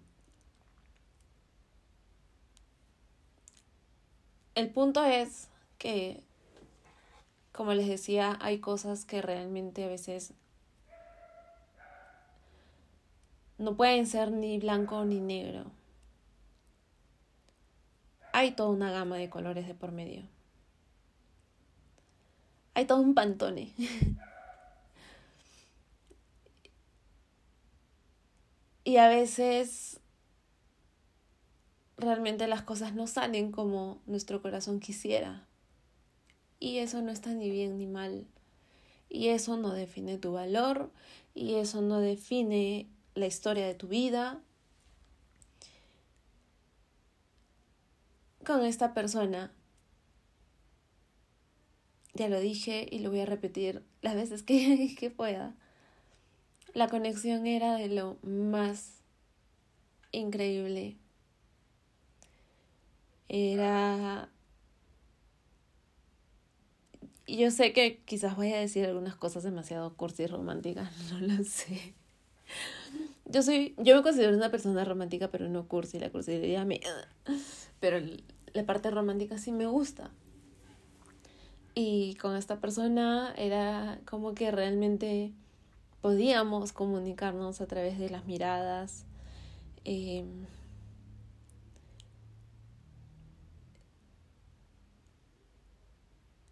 el 4.57 4.71
punto 4.71 5.05
es 5.05 5.49
que 5.85 6.23
como 7.53 7.75
les 7.75 7.87
decía, 7.87 8.39
hay 8.41 8.59
cosas 8.59 9.05
que 9.05 9.21
realmente 9.21 9.85
a 9.85 9.89
veces 9.89 10.33
no 13.59 13.77
pueden 13.77 14.07
ser 14.07 14.33
ni 14.33 14.59
blanco 14.59 15.05
ni 15.05 15.21
negro. 15.21 15.71
Hay 18.33 18.53
toda 18.53 18.71
una 18.71 18.91
gama 18.91 19.19
de 19.19 19.29
colores 19.29 19.69
de 19.69 19.75
por 19.75 19.93
medio. 19.93 20.23
Hay 22.73 22.87
todo 22.87 23.01
un 23.01 23.15
pantone. 23.15 23.75
y 28.85 28.97
a 28.97 29.09
veces 29.09 30.01
realmente 31.99 32.49
las 32.49 32.63
cosas 32.63 32.95
no 32.95 33.07
salen 33.07 33.53
como 33.53 34.01
nuestro 34.07 34.41
corazón 34.41 34.81
quisiera. 34.81 35.47
Y 36.61 36.79
eso 36.79 37.03
no 37.03 37.11
está 37.11 37.33
ni 37.35 37.51
bien 37.51 37.79
ni 37.79 37.87
mal. 37.87 38.27
Y 39.09 39.29
eso 39.29 39.57
no 39.57 39.73
define 39.73 40.19
tu 40.19 40.33
valor. 40.33 40.91
Y 41.35 41.55
eso 41.55 41.83
no 41.83 42.01
define 42.01 42.89
la 43.15 43.27
historia 43.27 43.67
de 43.67 43.75
tu 43.75 43.89
vida. 43.89 44.41
Con 48.45 48.65
esta 48.65 48.95
persona. 48.95 49.53
Ya 52.15 52.29
lo 52.29 52.39
dije 52.39 52.87
y 52.91 53.01
lo 53.01 53.11
voy 53.11 53.21
a 53.21 53.27
repetir 53.27 53.83
las 54.01 54.15
veces 54.15 54.43
que, 54.43 54.95
que 54.99 55.11
pueda. 55.11 55.55
La 56.73 56.89
conexión 56.89 57.47
era 57.47 57.77
de 57.77 57.89
lo 57.89 58.19
más 58.23 58.95
increíble. 60.13 60.97
Era 63.29 64.29
y 67.27 67.39
yo 67.39 67.51
sé 67.51 67.73
que 67.73 68.01
quizás 68.05 68.37
voy 68.37 68.53
a 68.53 68.59
decir 68.59 68.85
algunas 68.85 69.17
cosas 69.17 69.43
demasiado 69.43 69.95
cursi 69.95 70.25
y 70.25 70.27
románticas, 70.27 70.91
no 71.13 71.21
lo 71.21 71.45
sé. 71.45 71.95
yo 73.25 73.43
soy, 73.43 73.75
yo 73.79 73.97
me 73.97 74.03
considero 74.03 74.37
una 74.37 74.51
persona 74.51 74.85
romántica, 74.85 75.29
pero 75.29 75.49
no 75.49 75.67
cursi, 75.67 75.99
la 75.99 76.11
cursilería 76.11 76.65
me... 76.65 76.81
Pero 77.81 77.99
la 78.53 78.65
parte 78.65 78.91
romántica 78.91 79.39
sí 79.39 79.53
me 79.53 79.67
gusta. 79.67 80.11
Y 81.75 82.15
con 82.17 82.37
esta 82.37 82.61
persona 82.61 83.35
era 83.37 83.99
como 84.05 84.35
que 84.35 84.51
realmente 84.51 85.33
podíamos 86.01 86.73
comunicarnos 86.73 87.61
a 87.61 87.67
través 87.67 87.99
de 87.99 88.11
las 88.11 88.27
miradas. 88.27 89.07
Eh, 89.85 90.25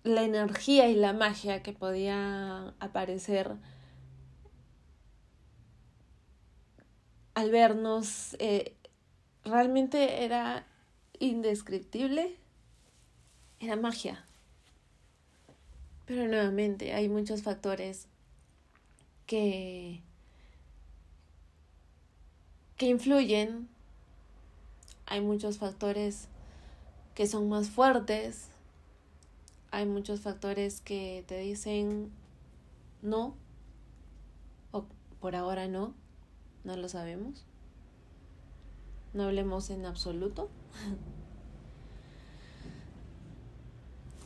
la 0.04 0.22
energía 0.22 0.88
y 0.88 0.94
la 0.94 1.12
magia 1.12 1.62
que 1.62 1.72
podía 1.72 2.74
aparecer 2.80 3.56
al 7.34 7.50
vernos 7.50 8.36
eh, 8.38 8.74
realmente 9.44 10.24
era 10.24 10.66
indescriptible, 11.18 12.36
era 13.60 13.76
magia. 13.76 14.24
Pero 16.06 16.26
nuevamente 16.26 16.94
hay 16.94 17.08
muchos 17.08 17.42
factores 17.42 18.06
que, 19.26 20.02
que 22.76 22.86
influyen, 22.86 23.68
hay 25.06 25.20
muchos 25.20 25.58
factores 25.58 26.28
que 27.14 27.26
son 27.26 27.48
más 27.48 27.70
fuertes, 27.70 28.48
hay 29.72 29.86
muchos 29.86 30.20
factores 30.20 30.80
que 30.82 31.24
te 31.26 31.38
dicen 31.38 32.12
no, 33.00 33.34
o 34.70 34.84
por 35.18 35.34
ahora 35.34 35.66
no, 35.66 35.94
no 36.62 36.76
lo 36.76 36.88
sabemos. 36.90 37.46
No 39.14 39.24
hablemos 39.24 39.70
en 39.70 39.86
absoluto. 39.86 40.50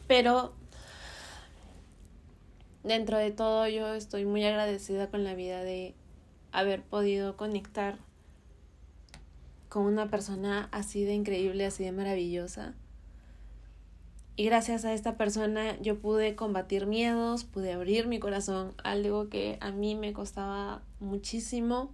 Pero 0.08 0.52
dentro 2.82 3.16
de 3.16 3.30
todo 3.30 3.68
yo 3.68 3.94
estoy 3.94 4.24
muy 4.24 4.44
agradecida 4.44 5.10
con 5.10 5.22
la 5.22 5.34
vida 5.34 5.62
de 5.62 5.94
haber 6.50 6.82
podido 6.82 7.36
conectar 7.36 7.98
con 9.68 9.84
una 9.84 10.10
persona 10.10 10.68
así 10.72 11.04
de 11.04 11.14
increíble, 11.14 11.66
así 11.66 11.84
de 11.84 11.92
maravillosa. 11.92 12.74
Y 14.38 14.44
gracias 14.44 14.84
a 14.84 14.92
esta 14.92 15.16
persona 15.16 15.80
yo 15.80 15.98
pude 15.98 16.36
combatir 16.36 16.86
miedos, 16.86 17.44
pude 17.44 17.72
abrir 17.72 18.06
mi 18.06 18.18
corazón, 18.18 18.74
algo 18.84 19.30
que 19.30 19.56
a 19.62 19.70
mí 19.70 19.94
me 19.94 20.12
costaba 20.12 20.82
muchísimo, 21.00 21.90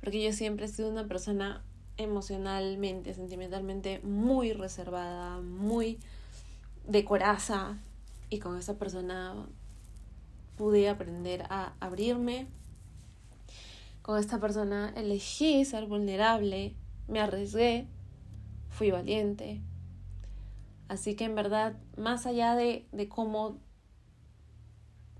porque 0.00 0.20
yo 0.20 0.32
siempre 0.32 0.66
he 0.66 0.68
sido 0.68 0.90
una 0.90 1.06
persona 1.06 1.62
emocionalmente, 1.96 3.14
sentimentalmente 3.14 4.00
muy 4.00 4.52
reservada, 4.52 5.40
muy 5.40 6.00
de 6.88 7.04
coraza, 7.04 7.78
y 8.28 8.40
con 8.40 8.58
esta 8.58 8.74
persona 8.74 9.34
pude 10.56 10.88
aprender 10.88 11.44
a 11.48 11.74
abrirme. 11.78 12.48
Con 14.02 14.18
esta 14.18 14.40
persona 14.40 14.92
elegí 14.96 15.64
ser 15.64 15.86
vulnerable, 15.86 16.74
me 17.06 17.20
arriesgué, 17.20 17.86
fui 18.68 18.90
valiente. 18.90 19.60
Así 20.88 21.14
que 21.14 21.24
en 21.24 21.34
verdad, 21.34 21.76
más 21.96 22.26
allá 22.26 22.54
de, 22.54 22.86
de 22.92 23.08
cómo 23.08 23.58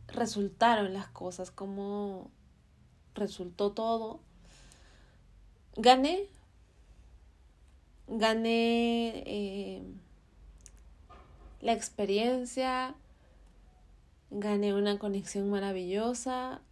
resultaron 0.08 0.94
las 0.94 1.08
cosas, 1.08 1.50
cómo 1.50 2.30
resultó 3.14 3.72
todo, 3.72 4.20
gané. 5.76 6.26
Gané 8.10 9.22
eh, 9.26 9.82
la 11.60 11.74
experiencia, 11.74 12.94
gané 14.30 14.72
una 14.72 14.98
conexión 14.98 15.50
maravillosa, 15.50 16.62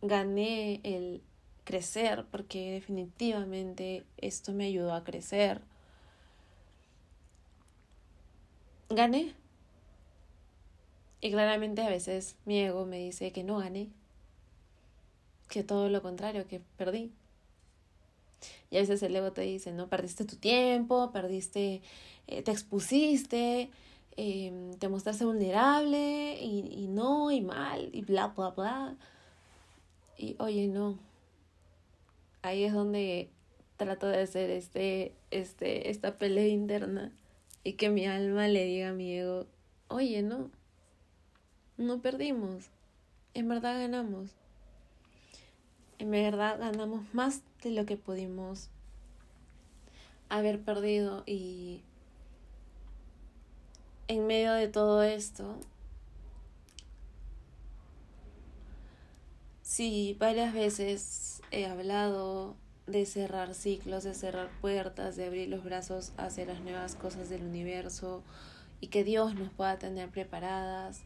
gané 0.00 0.80
el 0.84 1.22
crecer, 1.64 2.24
porque 2.30 2.70
definitivamente 2.70 4.06
esto 4.16 4.52
me 4.52 4.66
ayudó 4.66 4.94
a 4.94 5.02
crecer. 5.02 5.62
Gané. 8.94 9.34
Y 11.20 11.30
claramente 11.30 11.82
a 11.82 11.88
veces 11.88 12.36
mi 12.44 12.60
ego 12.60 12.84
me 12.84 12.98
dice 12.98 13.32
que 13.32 13.44
no 13.44 13.58
gané, 13.58 13.88
que 15.48 15.62
todo 15.62 15.88
lo 15.88 16.02
contrario, 16.02 16.48
que 16.48 16.60
perdí. 16.76 17.12
Y 18.70 18.76
a 18.76 18.80
veces 18.80 19.02
el 19.02 19.14
ego 19.14 19.32
te 19.32 19.42
dice, 19.42 19.72
no, 19.72 19.88
perdiste 19.88 20.24
tu 20.24 20.36
tiempo, 20.36 21.12
perdiste, 21.12 21.80
eh, 22.26 22.42
te 22.42 22.50
expusiste, 22.50 23.70
Em, 24.16 24.74
te 24.74 24.88
mostraste 24.88 25.24
vulnerable 25.24 26.36
y, 26.40 26.84
y 26.84 26.88
no, 26.88 27.30
y 27.30 27.40
mal, 27.40 27.88
y 27.92 28.02
bla, 28.02 28.28
bla, 28.28 28.50
bla. 28.50 28.96
Y 30.18 30.36
oye, 30.38 30.68
no. 30.68 30.98
Ahí 32.42 32.64
es 32.64 32.72
donde 32.72 33.30
trato 33.76 34.06
de 34.06 34.20
hacer 34.22 34.50
este, 34.50 35.14
este, 35.30 35.90
esta 35.90 36.18
pelea 36.18 36.48
interna 36.48 37.12
y 37.64 37.74
que 37.74 37.88
mi 37.88 38.06
alma 38.06 38.48
le 38.48 38.64
diga 38.64 38.90
a 38.90 38.92
mi 38.92 39.16
ego, 39.16 39.46
oye, 39.88 40.22
no, 40.22 40.50
no 41.76 42.00
perdimos, 42.00 42.70
en 43.34 43.48
verdad 43.48 43.78
ganamos, 43.78 44.30
en 45.98 46.10
verdad 46.10 46.58
ganamos 46.58 47.02
más 47.14 47.42
de 47.62 47.70
lo 47.70 47.86
que 47.86 47.96
pudimos 47.96 48.68
haber 50.28 50.60
perdido 50.60 51.22
y 51.26 51.82
en 54.08 54.26
medio 54.26 54.52
de 54.54 54.68
todo 54.68 55.02
esto, 55.02 55.58
sí, 59.62 60.16
varias 60.18 60.52
veces 60.52 61.42
he 61.50 61.66
hablado 61.66 62.56
de 62.92 63.06
cerrar 63.06 63.54
ciclos, 63.54 64.04
de 64.04 64.14
cerrar 64.14 64.48
puertas, 64.60 65.16
de 65.16 65.26
abrir 65.26 65.48
los 65.48 65.64
brazos 65.64 66.12
hacia 66.16 66.46
las 66.46 66.60
nuevas 66.60 66.94
cosas 66.94 67.28
del 67.28 67.42
universo 67.42 68.22
y 68.80 68.88
que 68.88 69.04
Dios 69.04 69.34
nos 69.34 69.50
pueda 69.50 69.78
tener 69.78 70.10
preparadas. 70.10 71.02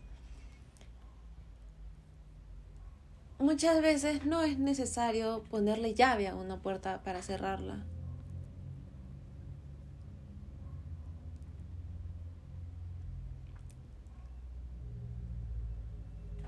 Muchas 3.38 3.80
veces 3.80 4.24
no 4.26 4.42
es 4.42 4.58
necesario 4.58 5.44
ponerle 5.50 5.94
llave 5.94 6.28
a 6.28 6.34
una 6.34 6.58
puerta 6.58 7.02
para 7.02 7.22
cerrarla. 7.22 7.84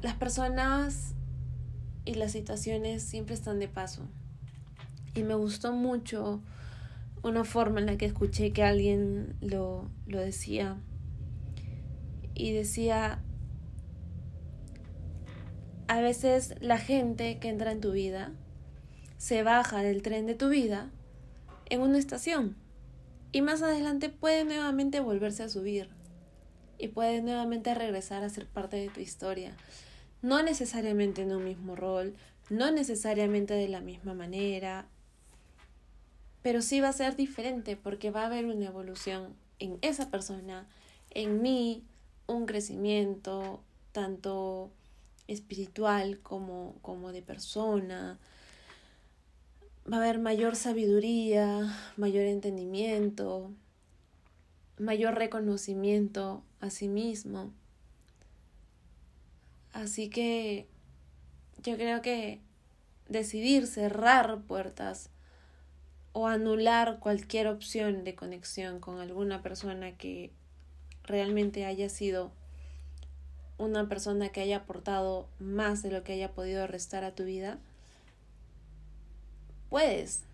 las 0.02 0.14
personas 0.14 1.14
y 2.04 2.14
las 2.14 2.32
situaciones 2.32 3.02
siempre 3.02 3.34
están 3.34 3.58
de 3.58 3.68
paso. 3.68 4.02
Y 5.14 5.22
me 5.22 5.34
gustó 5.34 5.72
mucho 5.72 6.42
una 7.22 7.44
forma 7.44 7.80
en 7.80 7.86
la 7.86 7.96
que 7.96 8.06
escuché 8.06 8.52
que 8.52 8.62
alguien 8.62 9.36
lo, 9.40 9.90
lo 10.06 10.20
decía. 10.20 10.76
Y 12.34 12.52
decía, 12.52 13.22
a 15.88 16.00
veces 16.00 16.54
la 16.60 16.78
gente 16.78 17.38
que 17.38 17.48
entra 17.48 17.72
en 17.72 17.80
tu 17.80 17.92
vida 17.92 18.32
se 19.16 19.42
baja 19.42 19.82
del 19.82 20.02
tren 20.02 20.26
de 20.26 20.34
tu 20.34 20.48
vida 20.48 20.90
en 21.70 21.80
una 21.80 21.98
estación 21.98 22.56
y 23.32 23.42
más 23.42 23.62
adelante 23.62 24.08
puede 24.08 24.44
nuevamente 24.44 25.00
volverse 25.00 25.42
a 25.42 25.48
subir 25.48 25.88
y 26.78 26.88
puede 26.88 27.20
nuevamente 27.20 27.74
regresar 27.74 28.22
a 28.22 28.28
ser 28.28 28.46
parte 28.46 28.76
de 28.76 28.88
tu 28.88 29.00
historia 29.00 29.56
no 30.22 30.42
necesariamente 30.42 31.22
en 31.22 31.32
un 31.32 31.44
mismo 31.44 31.76
rol, 31.76 32.14
no 32.50 32.70
necesariamente 32.70 33.54
de 33.54 33.68
la 33.68 33.80
misma 33.80 34.14
manera, 34.14 34.88
pero 36.42 36.62
sí 36.62 36.80
va 36.80 36.88
a 36.88 36.92
ser 36.92 37.16
diferente 37.16 37.76
porque 37.76 38.10
va 38.10 38.22
a 38.22 38.26
haber 38.26 38.46
una 38.46 38.66
evolución 38.66 39.34
en 39.58 39.78
esa 39.82 40.10
persona, 40.10 40.66
en 41.10 41.42
mí, 41.42 41.84
un 42.26 42.46
crecimiento 42.46 43.62
tanto 43.92 44.70
espiritual 45.26 46.20
como, 46.20 46.76
como 46.82 47.12
de 47.12 47.22
persona. 47.22 48.18
Va 49.90 49.96
a 49.96 50.00
haber 50.00 50.18
mayor 50.18 50.54
sabiduría, 50.54 51.74
mayor 51.96 52.24
entendimiento, 52.24 53.50
mayor 54.78 55.14
reconocimiento 55.14 56.42
a 56.60 56.70
sí 56.70 56.88
mismo. 56.88 57.52
Así 59.72 60.10
que 60.10 60.66
yo 61.62 61.76
creo 61.76 62.02
que 62.02 62.40
decidir 63.08 63.66
cerrar 63.66 64.42
puertas 64.42 65.10
o 66.18 66.26
anular 66.26 66.98
cualquier 66.98 67.46
opción 67.46 68.02
de 68.02 68.16
conexión 68.16 68.80
con 68.80 68.98
alguna 68.98 69.40
persona 69.40 69.96
que 69.96 70.32
realmente 71.04 71.64
haya 71.64 71.88
sido 71.88 72.32
una 73.56 73.88
persona 73.88 74.30
que 74.30 74.40
haya 74.40 74.56
aportado 74.56 75.28
más 75.38 75.80
de 75.84 75.92
lo 75.92 76.02
que 76.02 76.14
haya 76.14 76.32
podido 76.32 76.66
restar 76.66 77.04
a 77.04 77.14
tu 77.14 77.22
vida, 77.22 77.60
puedes 79.70 80.24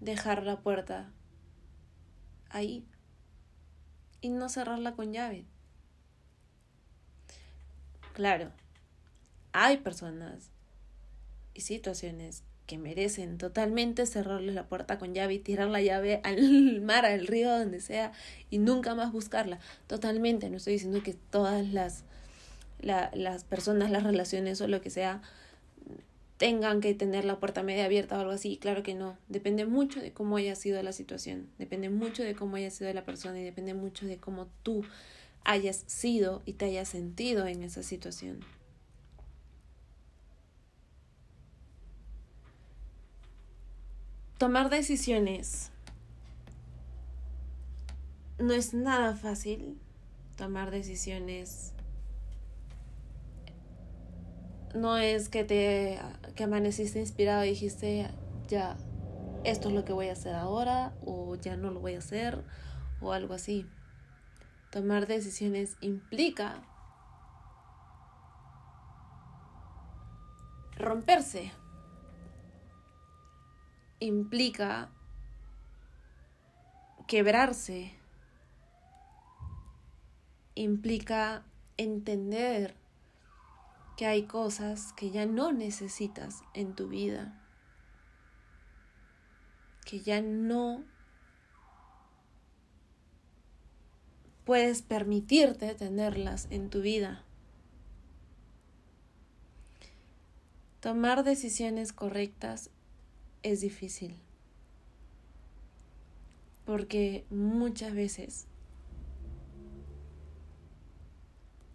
dejar 0.00 0.44
la 0.44 0.60
puerta 0.60 1.10
ahí 2.48 2.86
y 4.20 4.28
no 4.28 4.48
cerrarla 4.48 4.92
con 4.92 5.12
llave. 5.12 5.44
Claro, 8.12 8.52
hay 9.52 9.78
personas 9.78 10.52
y 11.52 11.62
situaciones 11.62 12.44
que 12.66 12.78
merecen 12.78 13.38
totalmente 13.38 14.06
cerrarles 14.06 14.54
la 14.54 14.66
puerta 14.66 14.98
con 14.98 15.14
llave 15.14 15.34
y 15.34 15.38
tirar 15.38 15.68
la 15.68 15.80
llave 15.80 16.20
al 16.24 16.80
mar, 16.82 17.06
al 17.06 17.26
río, 17.26 17.50
donde 17.50 17.80
sea, 17.80 18.12
y 18.50 18.58
nunca 18.58 18.94
más 18.94 19.12
buscarla. 19.12 19.58
Totalmente, 19.86 20.50
no 20.50 20.56
estoy 20.56 20.74
diciendo 20.74 21.02
que 21.02 21.14
todas 21.14 21.66
las, 21.72 22.04
las 22.80 23.44
personas, 23.44 23.90
las 23.90 24.02
relaciones 24.02 24.60
o 24.60 24.68
lo 24.68 24.80
que 24.80 24.90
sea 24.90 25.22
tengan 26.36 26.80
que 26.80 26.92
tener 26.94 27.24
la 27.24 27.40
puerta 27.40 27.62
media 27.62 27.86
abierta 27.86 28.16
o 28.16 28.20
algo 28.20 28.32
así. 28.32 28.58
Claro 28.58 28.82
que 28.82 28.94
no. 28.94 29.16
Depende 29.28 29.64
mucho 29.64 30.00
de 30.00 30.12
cómo 30.12 30.36
haya 30.36 30.54
sido 30.54 30.82
la 30.82 30.92
situación. 30.92 31.48
Depende 31.58 31.88
mucho 31.88 32.22
de 32.22 32.34
cómo 32.34 32.56
haya 32.56 32.70
sido 32.70 32.92
la 32.92 33.04
persona 33.04 33.40
y 33.40 33.44
depende 33.44 33.74
mucho 33.74 34.06
de 34.06 34.18
cómo 34.18 34.48
tú 34.62 34.84
hayas 35.44 35.84
sido 35.86 36.42
y 36.44 36.54
te 36.54 36.66
hayas 36.66 36.88
sentido 36.88 37.46
en 37.46 37.62
esa 37.62 37.82
situación. 37.82 38.40
Tomar 44.38 44.68
decisiones 44.68 45.70
no 48.38 48.52
es 48.52 48.74
nada 48.74 49.16
fácil. 49.16 49.80
Tomar 50.36 50.70
decisiones 50.70 51.72
no 54.74 54.98
es 54.98 55.30
que 55.30 55.44
te 55.44 55.98
que 56.34 56.44
amaneciste 56.44 57.00
inspirado 57.00 57.46
y 57.46 57.50
dijiste 57.50 58.10
ya 58.46 58.76
esto 59.44 59.68
es 59.68 59.74
lo 59.74 59.86
que 59.86 59.94
voy 59.94 60.08
a 60.08 60.12
hacer 60.12 60.34
ahora 60.34 60.92
o 61.06 61.36
ya 61.36 61.56
no 61.56 61.70
lo 61.70 61.80
voy 61.80 61.94
a 61.94 61.98
hacer 61.98 62.44
o 63.00 63.12
algo 63.12 63.32
así. 63.32 63.66
Tomar 64.70 65.06
decisiones 65.06 65.76
implica 65.80 66.62
romperse. 70.76 71.52
Implica 73.98 74.90
quebrarse. 77.06 77.92
Implica 80.54 81.44
entender 81.76 82.74
que 83.96 84.06
hay 84.06 84.24
cosas 84.26 84.92
que 84.92 85.10
ya 85.10 85.26
no 85.26 85.52
necesitas 85.52 86.42
en 86.52 86.74
tu 86.74 86.88
vida, 86.88 87.42
que 89.84 90.00
ya 90.00 90.20
no 90.20 90.84
puedes 94.44 94.82
permitirte 94.82 95.74
tenerlas 95.74 96.46
en 96.50 96.70
tu 96.70 96.80
vida. 96.80 97.24
Tomar 100.80 101.24
decisiones 101.24 101.92
correctas 101.92 102.70
es 103.42 103.60
difícil, 103.60 104.16
porque 106.64 107.24
muchas 107.30 107.94
veces 107.94 108.46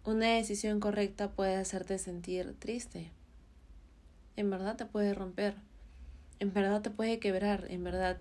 una 0.04 0.26
decisión 0.34 0.80
correcta 0.80 1.30
puede 1.30 1.56
hacerte 1.56 1.96
sentir 1.98 2.56
triste. 2.58 3.12
En 4.36 4.50
verdad 4.50 4.76
te 4.76 4.84
puede 4.84 5.14
romper. 5.14 5.54
En 6.40 6.52
verdad 6.52 6.82
te 6.82 6.90
puede 6.90 7.20
quebrar. 7.20 7.66
En 7.70 7.84
verdad 7.84 8.18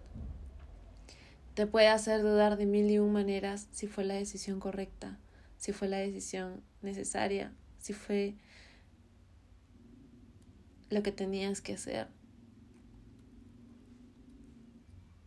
te 1.55 1.67
puede 1.67 1.87
hacer 1.87 2.21
dudar 2.21 2.57
de 2.57 2.65
mil 2.65 2.89
y 2.89 2.99
un 2.99 3.11
maneras 3.11 3.67
si 3.71 3.87
fue 3.87 4.03
la 4.03 4.13
decisión 4.13 4.59
correcta, 4.59 5.17
si 5.57 5.73
fue 5.73 5.87
la 5.87 5.97
decisión 5.97 6.61
necesaria, 6.81 7.51
si 7.79 7.93
fue 7.93 8.35
lo 10.89 11.03
que 11.03 11.11
tenías 11.11 11.61
que 11.61 11.73
hacer. 11.73 12.07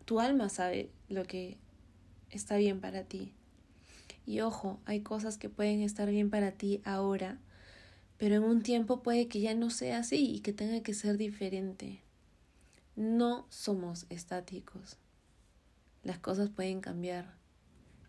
Tu 0.05 0.21
alma 0.21 0.51
sabe 0.51 0.91
lo 1.09 1.25
que 1.25 1.57
está 2.31 2.57
bien 2.57 2.81
para 2.81 3.05
ti. 3.05 3.33
Y 4.27 4.41
ojo, 4.41 4.81
hay 4.85 5.01
cosas 5.01 5.39
que 5.39 5.49
pueden 5.49 5.81
estar 5.81 6.11
bien 6.11 6.31
para 6.31 6.53
ti 6.53 6.83
ahora, 6.85 7.39
pero 8.19 8.37
en 8.37 8.45
un 8.45 8.63
tiempo 8.63 9.03
puede 9.03 9.29
que 9.29 9.41
ya 9.41 9.55
no 9.55 9.71
sea 9.71 9.99
así 9.99 10.31
y 10.31 10.41
que 10.41 10.53
tenga 10.53 10.83
que 10.83 10.95
ser 10.95 11.17
diferente. 11.17 12.01
No 12.97 13.47
somos 13.49 14.07
estáticos. 14.11 14.99
Las 16.03 16.19
cosas 16.19 16.51
pueden 16.51 16.81
cambiar 16.81 17.35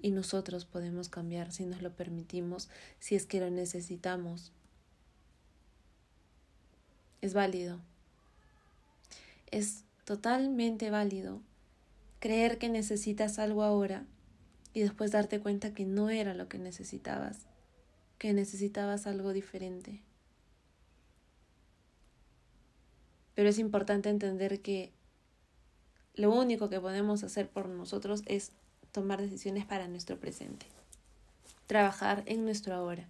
y 0.02 0.12
nosotros 0.12 0.66
podemos 0.66 1.10
cambiar 1.10 1.52
si 1.52 1.66
nos 1.66 1.82
lo 1.82 1.96
permitimos, 1.96 2.70
si 3.00 3.16
es 3.16 3.26
que 3.26 3.40
lo 3.40 3.50
necesitamos. 3.50 4.52
Es 7.22 7.34
válido. 7.34 7.80
Es 9.50 9.86
totalmente 10.04 10.92
válido 10.92 11.42
creer 12.26 12.58
que 12.58 12.70
necesitas 12.70 13.38
algo 13.38 13.62
ahora 13.62 14.04
y 14.74 14.82
después 14.82 15.12
darte 15.12 15.40
cuenta 15.40 15.76
que 15.76 15.86
no 15.86 16.10
era 16.10 16.34
lo 16.34 16.48
que 16.50 16.58
necesitabas, 16.58 17.46
que 18.18 18.34
necesitabas 18.34 19.06
algo 19.06 19.32
diferente. 19.32 20.02
Pero 23.36 23.48
es 23.48 23.60
importante 23.60 24.10
entender 24.10 24.60
que 24.64 24.92
lo 26.16 26.34
único 26.34 26.68
que 26.68 26.82
podemos 26.82 27.24
hacer 27.24 27.48
por 27.48 27.70
nosotros 27.70 28.24
es 28.26 28.54
tomar 28.92 29.22
decisiones 29.22 29.64
para 29.64 29.88
nuestro 29.88 30.20
presente, 30.20 30.66
trabajar 31.68 32.24
en 32.26 32.44
nuestro 32.44 32.74
ahora. 32.74 33.08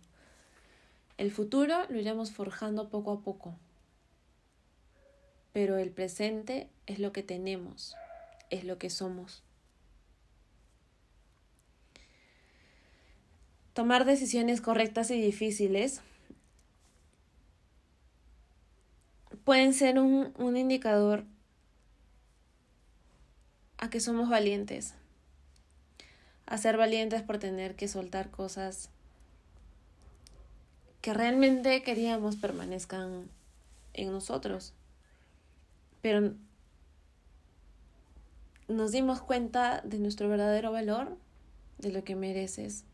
El 1.18 1.32
futuro 1.32 1.86
lo 1.88 1.98
iremos 1.98 2.34
forjando 2.34 2.90
poco 2.90 3.14
a 3.14 3.22
poco, 3.22 3.56
pero 5.54 5.78
el 5.78 5.92
presente 5.92 6.68
es 6.86 7.00
lo 7.00 7.14
que 7.14 7.24
tenemos, 7.24 7.96
es 8.50 8.64
lo 8.64 8.78
que 8.78 8.90
somos. 8.90 9.46
tomar 13.76 14.06
decisiones 14.06 14.62
correctas 14.62 15.12
y 15.12 15.22
difíciles 15.22 16.00
pueden 19.44 19.74
ser 19.74 20.00
un, 20.00 20.34
un 20.38 20.56
indicador 20.56 21.26
a 23.78 23.90
que 23.90 24.00
somos 24.00 24.30
valientes, 24.30 24.94
a 26.46 26.58
ser 26.58 26.78
valientes 26.78 27.22
por 27.22 27.38
tener 27.38 27.76
que 27.76 27.90
soltar 27.90 28.32
cosas 28.32 28.90
que 31.02 31.14
realmente 31.14 31.84
queríamos 31.84 32.38
permanezcan 32.38 33.30
en 33.94 34.12
nosotros. 34.14 34.74
Pero 36.02 36.34
nos 38.68 38.92
dimos 38.92 39.22
cuenta 39.22 39.82
de 39.82 40.00
nuestro 40.00 40.30
verdadero 40.30 40.72
valor, 40.72 41.18
de 41.78 41.92
lo 41.92 42.04
que 42.04 42.16
mereces 42.16 42.86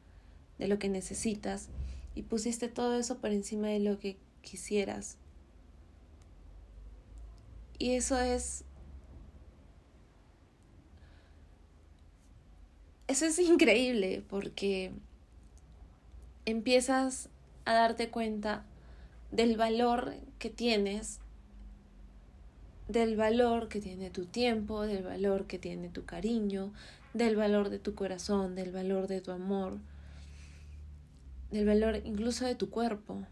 de 0.61 0.67
lo 0.67 0.77
que 0.77 0.89
necesitas 0.89 1.69
y 2.13 2.21
pusiste 2.21 2.69
todo 2.69 2.95
eso 2.95 3.17
por 3.17 3.31
encima 3.31 3.67
de 3.67 3.79
lo 3.79 3.97
que 3.97 4.17
quisieras. 4.41 5.17
Y 7.79 7.95
eso 7.95 8.19
es... 8.19 8.63
Eso 13.07 13.25
es 13.25 13.39
increíble 13.39 14.23
porque 14.29 14.91
empiezas 16.45 17.29
a 17.65 17.73
darte 17.73 18.11
cuenta 18.11 18.63
del 19.31 19.57
valor 19.57 20.13
que 20.37 20.51
tienes, 20.51 21.20
del 22.91 23.15
valor 23.15 23.69
que 23.69 23.79
tiene 23.79 24.09
tu 24.09 24.25
tiempo, 24.25 24.81
del 24.81 25.03
valor 25.03 25.47
que 25.47 25.59
tiene 25.59 25.89
tu 25.89 26.05
cariño, 26.05 26.73
del 27.13 27.35
valor 27.35 27.69
de 27.69 27.79
tu 27.79 27.95
corazón, 27.95 28.55
del 28.55 28.71
valor 28.71 29.07
de 29.07 29.21
tu 29.21 29.31
amor, 29.31 29.79
del 31.51 31.65
valor 31.65 32.01
incluso 32.03 32.45
de 32.45 32.55
tu 32.55 32.69
cuerpo. 32.69 33.25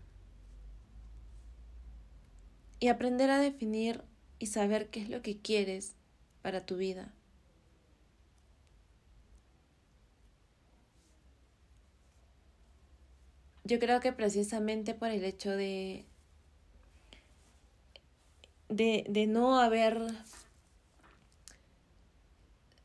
Y 2.79 2.87
aprender 2.87 3.29
a 3.29 3.39
definir 3.39 4.03
y 4.39 4.47
saber 4.47 4.89
qué 4.89 5.01
es 5.01 5.09
lo 5.09 5.21
que 5.21 5.37
quieres 5.37 5.95
para 6.41 6.65
tu 6.65 6.77
vida. 6.77 7.13
Yo 13.65 13.77
creo 13.77 13.99
que 13.99 14.13
precisamente 14.13 14.95
por 14.95 15.09
el 15.09 15.23
hecho 15.23 15.51
de, 15.51 16.05
de, 18.69 19.05
de 19.09 19.27
no 19.27 19.59
haber 19.59 20.01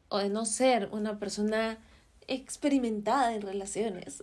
o 0.08 0.18
de 0.18 0.28
no 0.28 0.44
ser 0.44 0.88
una 0.92 1.18
persona 1.18 1.78
experimentada 2.26 3.34
en 3.34 3.42
relaciones, 3.42 4.22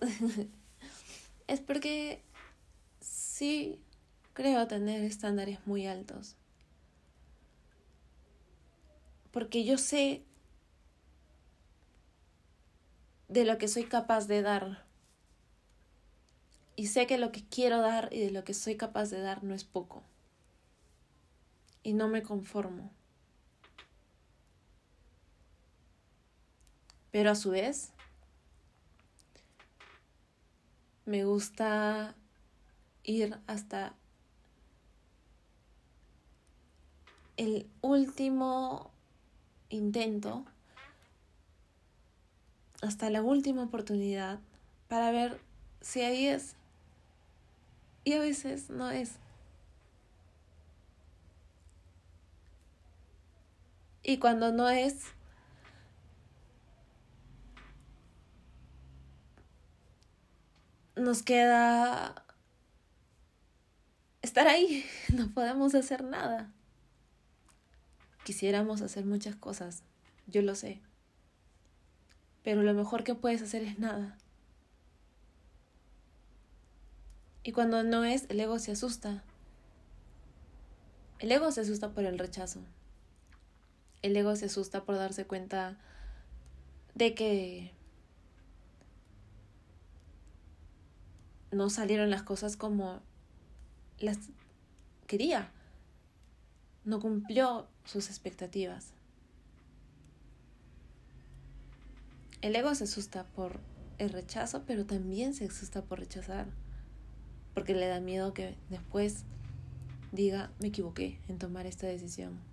es 1.48 1.60
porque 1.60 2.22
sí 3.00 3.80
creo 4.34 4.68
tener 4.68 5.04
estándares 5.04 5.60
muy 5.66 5.88
altos. 5.88 6.36
porque 9.32 9.64
yo 9.64 9.78
sé 9.78 10.24
de 13.30 13.46
lo 13.46 13.58
que 13.58 13.68
soy 13.68 13.86
capaz 13.86 14.28
de 14.28 14.42
dar. 14.42 14.86
Y 16.76 16.88
sé 16.88 17.08
que 17.08 17.18
lo 17.18 17.32
que 17.32 17.44
quiero 17.48 17.82
dar 17.82 18.10
y 18.12 18.20
de 18.20 18.32
lo 18.32 18.44
que 18.44 18.54
soy 18.54 18.76
capaz 18.76 19.10
de 19.10 19.22
dar 19.22 19.44
no 19.44 19.54
es 19.54 19.64
poco. 19.64 20.04
Y 21.84 21.94
no 21.94 22.08
me 22.08 22.24
conformo. 22.24 22.92
Pero 27.12 27.32
a 27.32 27.36
su 27.36 27.52
vez, 27.52 27.92
me 31.06 31.26
gusta 31.26 32.16
ir 33.04 33.38
hasta 33.48 33.94
el 37.38 37.68
último 37.82 38.92
intento, 39.70 40.46
hasta 42.82 43.10
la 43.10 43.22
última 43.22 43.64
oportunidad 43.64 44.40
para 44.88 45.12
ver 45.12 45.40
si 45.82 46.02
ahí 46.02 46.28
es. 46.28 46.56
Y 48.04 48.14
a 48.14 48.20
veces 48.20 48.70
no 48.70 48.90
es. 48.90 49.18
Y 54.04 54.18
cuando 54.18 54.52
no 54.52 54.70
es, 54.70 55.06
nos 60.96 61.24
queda 61.24 62.26
estar 64.22 64.48
ahí, 64.48 64.86
no 65.14 65.32
podemos 65.32 65.76
hacer 65.76 66.04
nada. 66.04 66.52
Quisiéramos 68.24 68.82
hacer 68.82 69.06
muchas 69.06 69.36
cosas, 69.36 69.84
yo 70.28 70.42
lo 70.42 70.56
sé, 70.56 70.80
pero 72.44 72.62
lo 72.62 72.74
mejor 72.74 73.04
que 73.04 73.16
puedes 73.16 73.42
hacer 73.42 73.64
es 73.64 73.80
nada. 73.80 74.18
Y 77.44 77.52
cuando 77.52 77.84
no 77.84 78.04
es, 78.04 78.26
el 78.30 78.40
ego 78.40 78.60
se 78.60 78.72
asusta. 78.72 79.24
El 81.18 81.32
ego 81.32 81.52
se 81.52 81.62
asusta 81.62 81.90
por 81.90 82.06
el 82.06 82.20
rechazo. 82.20 82.62
El 84.02 84.18
ego 84.18 84.36
se 84.36 84.46
asusta 84.46 84.84
por 84.84 84.96
darse 84.96 85.26
cuenta 85.26 85.78
de 86.96 87.14
que 87.14 87.72
no 91.52 91.70
salieron 91.70 92.10
las 92.10 92.24
cosas 92.24 92.58
como 92.58 93.02
las 94.00 94.18
quería. 95.08 95.52
No 96.84 97.00
cumplió 97.00 97.68
sus 97.86 98.10
expectativas. 98.10 98.94
El 102.42 102.56
ego 102.56 102.74
se 102.74 102.86
asusta 102.86 103.26
por 103.26 103.60
el 104.00 104.10
rechazo, 104.10 104.64
pero 104.66 104.86
también 104.86 105.36
se 105.36 105.46
asusta 105.46 105.84
por 105.84 106.00
rechazar. 106.00 106.48
Porque 107.54 107.76
le 107.76 107.88
da 107.88 108.00
miedo 108.00 108.34
que 108.34 108.56
después 108.70 109.26
diga, 110.12 110.52
me 110.60 110.70
equivoqué 110.70 111.20
en 111.28 111.38
tomar 111.38 111.68
esta 111.68 111.86
decisión. 111.86 112.51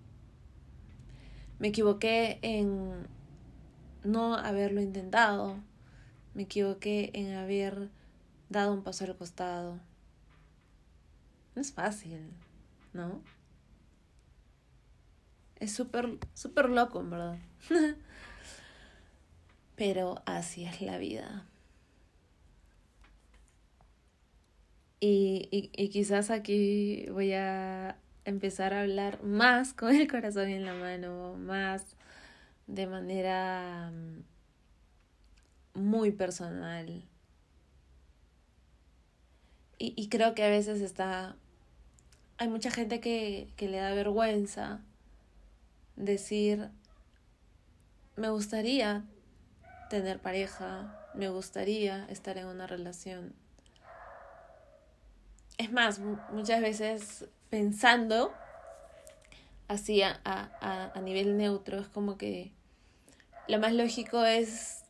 Me 1.59 1.67
equivoqué 1.67 2.39
en 2.41 3.07
no 4.03 4.35
haberlo 4.35 4.81
intentado. 4.81 5.57
Me 6.33 6.43
equivoqué 6.43 7.11
en 7.13 7.33
haber 7.33 7.89
dado 8.47 8.73
un 8.73 8.81
paso 8.81 9.03
al 9.03 9.17
costado. 9.17 9.79
No 11.55 11.61
es 11.61 11.73
fácil, 11.73 12.31
¿no? 12.93 13.21
Es 15.57 15.73
súper, 15.73 16.69
loco, 16.69 17.01
en 17.01 17.09
verdad. 17.09 17.37
Pero 19.75 20.21
así 20.25 20.63
es 20.63 20.81
la 20.81 20.97
vida. 20.97 21.45
Y, 25.01 25.47
y, 25.51 25.71
y, 25.81 25.89
quizás 25.89 26.29
aquí 26.29 27.05
voy 27.09 27.33
a 27.33 27.97
empezar 28.29 28.73
a 28.73 28.81
hablar 28.81 29.23
más 29.23 29.73
con 29.73 29.95
el 29.95 30.09
corazón 30.09 30.49
en 30.49 30.65
la 30.65 30.73
mano, 30.73 31.35
más 31.35 31.95
de 32.67 32.87
manera 32.87 33.91
mm, 33.91 34.23
muy 35.79 36.11
personal, 36.11 37.03
y, 39.79 39.93
y 39.95 40.09
creo 40.09 40.35
que 40.35 40.43
a 40.43 40.49
veces 40.49 40.81
está... 40.81 41.35
Hay 42.37 42.47
mucha 42.47 42.69
gente 42.69 42.99
que, 42.99 43.49
que 43.55 43.67
le 43.67 43.77
da 43.77 43.93
vergüenza 43.93 44.81
decir, 45.95 46.69
me 48.15 48.29
gustaría 48.29 49.03
tener 49.89 50.19
pareja, 50.19 51.07
me 51.13 51.29
gustaría 51.29 52.05
estar 52.05 52.37
en 52.37 52.47
una 52.47 52.67
relación. 52.67 53.33
Es 55.57 55.71
más, 55.71 55.99
muchas 56.31 56.61
veces 56.61 57.25
pensando 57.49 58.33
así 59.67 60.01
a, 60.01 60.19
a, 60.23 60.91
a, 60.93 61.01
nivel 61.01 61.37
neutro, 61.37 61.79
es 61.79 61.87
como 61.87 62.17
que 62.17 62.51
lo 63.47 63.59
más 63.59 63.73
lógico 63.73 64.25
es, 64.25 64.83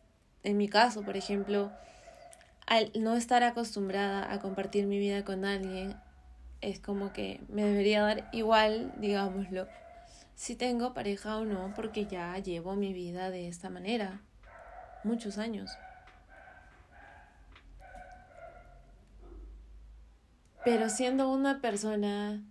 en 0.44 0.58
mi 0.58 0.68
caso, 0.68 1.04
por 1.04 1.18
ejemplo, 1.18 1.72
al 2.66 2.92
no 2.96 3.16
estar 3.16 3.44
acostumbrada 3.44 4.32
a 4.32 4.40
compartir 4.40 4.86
mi 4.86 5.00
vida 5.00 5.26
con 5.26 5.46
alguien, 5.46 5.96
es 6.62 6.80
como 6.80 7.14
que 7.14 7.42
me 7.48 7.64
debería 7.64 8.02
dar 8.02 8.30
igual, 8.32 8.94
digámoslo, 8.98 9.68
si 10.36 10.56
tengo 10.56 10.94
pareja 10.94 11.38
o 11.38 11.46
no, 11.46 11.74
porque 11.76 12.06
ya 12.06 12.38
llevo 12.38 12.76
mi 12.76 12.94
vida 12.94 13.30
de 13.30 13.48
esta 13.48 13.70
manera, 13.70 14.22
muchos 15.04 15.38
años. 15.38 15.72
Pero 20.64 20.90
siendo 20.90 21.30
una 21.30 21.62
persona 21.62 22.42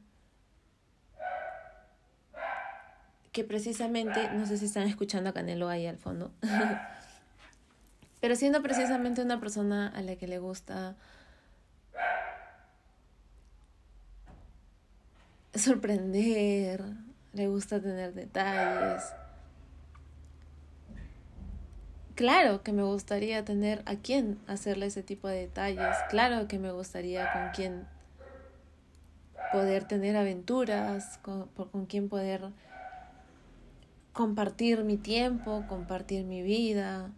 que 3.33 3.45
precisamente, 3.45 4.31
no 4.33 4.47
sé 4.47 4.59
si 4.59 4.67
están 4.67 4.87
escuchando 4.87 5.31
a 5.31 5.33
Canelo 5.33 5.69
ahí 5.69 5.87
al 5.87 5.99
fondo, 5.99 6.31
Pero 8.21 8.35
siendo 8.35 8.62
precisamente 8.62 9.23
una 9.23 9.38
persona 9.38 9.88
a 9.88 10.03
la 10.03 10.17
que 10.17 10.27
le 10.27 10.38
gusta 10.38 10.97
sorprender, 15.55 16.83
le 17.33 17.49
gusta 17.49 17.81
tener 17.81 18.14
detalles. 18.14 19.05
Claro 22.17 22.64
que 22.64 22.73
me 22.73 22.83
gustaría 22.83 23.45
tener 23.45 23.83
a 23.87 23.95
quién 23.95 24.41
hacerle 24.49 24.87
ese 24.87 25.05
tipo 25.05 25.29
de 25.29 25.43
detalles. 25.43 25.95
Claro 26.11 26.49
que 26.49 26.59
me 26.59 26.73
gustaría 26.73 27.33
con 27.33 27.51
quién 27.55 27.87
poder 29.53 29.87
tener 29.87 30.17
aventuras, 30.17 31.19
con, 31.19 31.47
con 31.47 31.87
quién 31.87 32.09
poder 32.09 32.51
compartir 34.18 34.83
mi 34.83 34.96
tiempo, 34.96 35.64
compartir 35.68 36.24
mi 36.24 36.42
vida, 36.42 37.12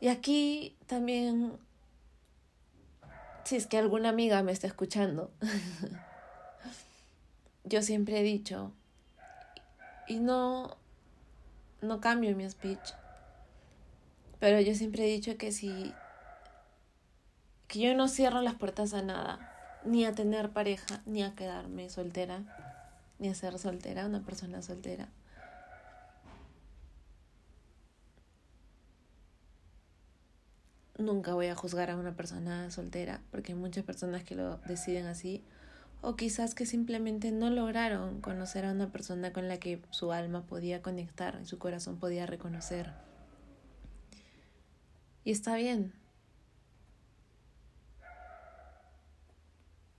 Y 0.00 0.08
aquí 0.08 0.76
también, 0.88 1.52
si 3.44 3.54
es 3.54 3.68
que 3.68 3.78
alguna 3.78 4.08
amiga 4.08 4.42
me 4.42 4.50
está 4.50 4.66
escuchando, 4.66 5.30
yo 7.64 7.82
siempre 7.82 8.18
he 8.18 8.24
dicho, 8.24 8.72
y 10.08 10.18
no, 10.18 10.76
no 11.80 12.00
cambio 12.00 12.34
mi 12.34 12.50
speech, 12.50 12.94
pero 14.42 14.60
yo 14.60 14.74
siempre 14.74 15.04
he 15.04 15.06
dicho 15.06 15.36
que 15.36 15.52
si, 15.52 15.94
que 17.68 17.78
yo 17.78 17.94
no 17.94 18.08
cierro 18.08 18.40
las 18.40 18.56
puertas 18.56 18.92
a 18.92 19.00
nada, 19.00 19.38
ni 19.84 20.04
a 20.04 20.16
tener 20.16 20.50
pareja, 20.50 21.00
ni 21.06 21.22
a 21.22 21.36
quedarme 21.36 21.88
soltera, 21.90 22.42
ni 23.20 23.28
a 23.28 23.36
ser 23.36 23.56
soltera, 23.60 24.04
una 24.04 24.24
persona 24.24 24.60
soltera. 24.60 25.10
nunca 30.98 31.34
voy 31.34 31.46
a 31.46 31.54
juzgar 31.54 31.90
a 31.90 31.96
una 31.96 32.16
persona 32.16 32.68
soltera, 32.72 33.22
porque 33.30 33.52
hay 33.52 33.58
muchas 33.58 33.84
personas 33.84 34.24
que 34.24 34.34
lo 34.34 34.56
deciden 34.66 35.06
así, 35.06 35.44
o 36.00 36.16
quizás 36.16 36.56
que 36.56 36.66
simplemente 36.66 37.30
no 37.30 37.48
lograron 37.48 38.20
conocer 38.20 38.64
a 38.64 38.72
una 38.72 38.90
persona 38.90 39.32
con 39.32 39.46
la 39.46 39.58
que 39.58 39.80
su 39.90 40.10
alma 40.10 40.46
podía 40.46 40.82
conectar 40.82 41.38
y 41.40 41.46
su 41.46 41.60
corazón 41.60 41.98
podía 42.00 42.26
reconocer. 42.26 43.11
Y 45.24 45.30
está 45.32 45.56
bien. 45.56 45.92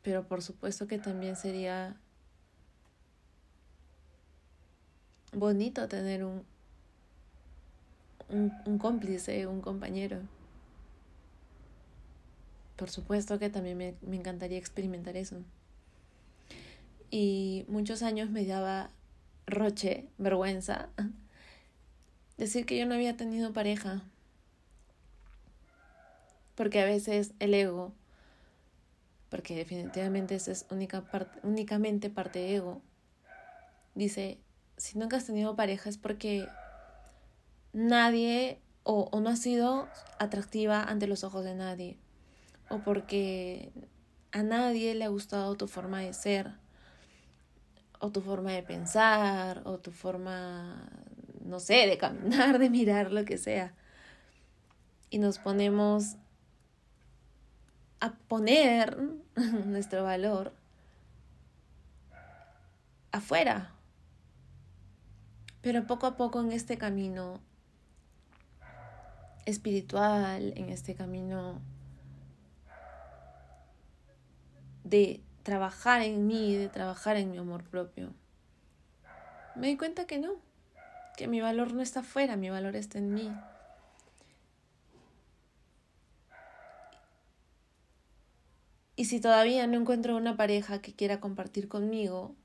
Pero 0.02 0.28
por 0.28 0.42
supuesto 0.42 0.88
que 0.88 1.00
también 1.00 1.36
sería 1.36 1.96
bonito 5.32 5.88
tener 5.88 6.24
un, 6.24 6.44
un, 8.30 8.52
un 8.66 8.78
cómplice, 8.78 9.48
un 9.48 9.62
compañero 9.62 10.22
por 12.76 12.90
supuesto 12.90 13.40
que 13.40 13.50
también 13.50 13.78
me, 13.78 13.96
me 14.02 14.16
encantaría 14.16 14.58
experimentar 14.58 15.16
eso. 15.16 15.38
Y 17.12 17.66
muchos 17.68 18.02
años 18.02 18.30
me 18.30 18.46
daba 18.46 18.90
roche, 19.46 20.08
vergüenza, 20.18 20.90
decir 22.38 22.66
que 22.66 22.78
yo 22.78 22.86
no 22.86 22.96
había 22.96 23.16
tenido 23.16 23.54
pareja. 23.54 24.04
Porque 26.56 26.82
a 26.82 26.86
veces 26.86 27.34
el 27.40 27.54
ego, 27.54 27.94
porque 29.30 29.56
definitivamente 29.56 30.36
esa 30.36 30.52
es 30.52 30.66
única 30.70 31.02
parte, 31.02 31.40
únicamente 31.44 32.10
parte 32.10 32.40
de 32.40 32.56
ego, 32.56 32.82
dice, 33.96 34.40
si 34.78 34.98
nunca 34.98 35.18
has 35.18 35.26
tenido 35.26 35.56
pareja 35.56 35.90
es 35.90 35.98
porque 35.98 36.48
nadie 37.74 38.60
o, 38.84 39.10
o 39.12 39.20
no 39.20 39.30
has 39.30 39.40
sido 39.40 39.88
atractiva 40.20 40.84
ante 40.84 41.08
los 41.08 41.24
ojos 41.24 41.44
de 41.44 41.56
nadie, 41.56 41.98
o 42.70 42.80
porque 42.80 43.72
a 44.32 44.44
nadie 44.44 44.96
le 44.96 45.06
ha 45.06 45.10
gustado 45.10 45.56
tu 45.56 45.68
forma 45.68 46.02
de 46.02 46.14
ser, 46.14 46.52
o 48.00 48.12
tu 48.12 48.20
forma 48.20 48.52
de 48.52 48.64
pensar, 48.64 49.62
o 49.66 49.78
tu 49.80 49.92
forma, 49.92 50.90
no 51.46 51.60
sé, 51.60 51.88
de 51.88 51.98
caminar, 51.98 52.60
de 52.60 52.70
mirar, 52.70 53.12
lo 53.12 53.24
que 53.26 53.38
sea. 53.38 53.74
Y 55.10 55.20
nos 55.20 55.38
ponemos 55.38 56.18
a 58.04 58.12
poner 58.28 58.98
nuestro 59.66 60.04
valor 60.04 60.52
afuera. 63.14 63.72
Pero 65.62 65.88
poco 65.88 66.08
a 66.08 66.18
poco 66.18 66.42
en 66.42 66.52
este 66.52 66.78
camino 66.78 67.40
espiritual, 69.46 70.52
en 70.58 70.70
este 70.70 70.96
camino 70.96 71.62
de 74.84 75.22
trabajar 75.44 76.02
en 76.02 76.28
mí, 76.28 76.58
de 76.58 76.68
trabajar 76.68 77.16
en 77.16 77.32
mi 77.32 77.38
amor 77.38 77.64
propio, 77.64 78.14
me 79.56 79.68
di 79.68 79.78
cuenta 79.78 80.08
que 80.08 80.20
no, 80.20 80.34
que 81.16 81.30
mi 81.30 81.40
valor 81.40 81.74
no 81.74 81.82
está 81.82 82.02
afuera, 82.02 82.36
mi 82.36 82.50
valor 82.50 82.76
está 82.76 82.98
en 82.98 83.14
mí. 83.14 83.32
Y 88.96 89.06
si 89.06 89.20
todavía 89.20 89.66
no 89.68 89.80
encuentro 89.80 90.16
una 90.16 90.38
pareja 90.38 90.82
que 90.82 90.94
quiera 90.94 91.20
compartir 91.20 91.68
conmigo, 91.68 92.36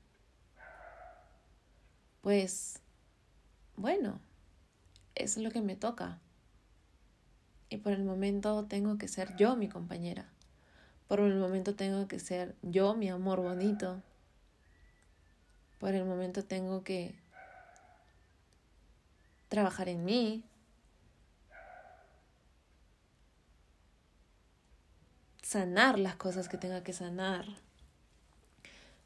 pues 2.21 2.81
bueno, 3.75 4.19
es 5.15 5.37
lo 5.37 5.51
que 5.51 5.61
me 5.61 5.75
toca. 5.75 6.19
Y 7.69 7.77
por 7.77 7.93
el 7.93 8.03
momento 8.03 8.65
tengo 8.65 8.97
que 8.97 9.07
ser 9.07 9.35
yo 9.35 9.55
mi 9.55 9.69
compañera. 9.69 10.27
Por 11.07 11.19
el 11.19 11.35
momento 11.35 11.75
tengo 11.75 12.07
que 12.07 12.19
ser 12.19 12.55
yo 12.63 12.95
mi 12.95 13.09
amor 13.09 13.41
bonito. 13.41 14.01
Por 15.77 15.93
el 15.93 16.03
momento 16.05 16.43
tengo 16.43 16.83
que 16.83 17.15
trabajar 19.49 19.87
en 19.87 20.03
mí, 20.03 20.43
sanar 25.49 25.97
las 25.97 26.15
cosas 26.15 26.47
que 26.47 26.59
tenga 26.59 26.83
que 26.83 26.93
sanar, 26.93 27.43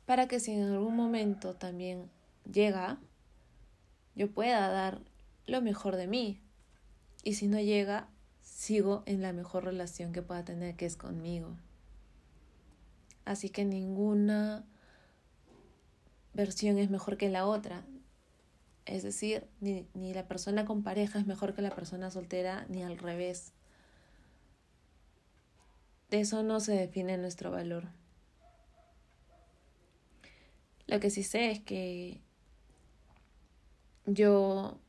para 0.06 0.28
que 0.28 0.42
si 0.42 0.52
en 0.52 0.64
algún 0.64 0.94
momento 0.94 1.54
también 1.54 2.10
llega, 2.52 2.98
yo 4.14 4.30
pueda 4.30 4.68
dar 4.68 5.00
lo 5.46 5.62
mejor 5.62 5.96
de 5.96 6.08
mí. 6.08 6.42
Y 7.24 7.36
si 7.36 7.48
no 7.48 7.62
llega, 7.62 8.10
sigo 8.42 9.04
en 9.06 9.22
la 9.22 9.32
mejor 9.32 9.64
relación 9.64 10.12
que 10.12 10.22
pueda 10.22 10.44
tener, 10.44 10.76
que 10.76 10.86
es 10.86 10.98
conmigo. 10.98 11.56
Así 13.24 13.48
que 13.48 13.64
ninguna 13.64 14.66
versión 16.34 16.78
es 16.78 16.90
mejor 16.90 17.16
que 17.16 17.30
la 17.30 17.48
otra. 17.48 17.86
Es 18.86 19.04
decir, 19.04 19.48
ni, 19.62 19.88
ni 19.94 20.14
la 20.14 20.28
persona 20.28 20.66
con 20.66 20.84
pareja 20.84 21.20
es 21.20 21.26
mejor 21.26 21.56
que 21.56 21.62
la 21.62 21.74
persona 21.74 22.12
soltera, 22.12 22.66
ni 22.68 22.84
al 22.84 22.98
revés. 22.98 23.54
De 26.14 26.20
eso 26.20 26.44
no 26.44 26.60
se 26.60 26.74
define 26.74 27.18
nuestro 27.18 27.50
valor. 27.50 27.88
Lo 30.86 31.00
que 31.00 31.10
sí 31.10 31.24
sé 31.24 31.50
es 31.50 31.60
que 31.60 32.22
yo 34.06 34.80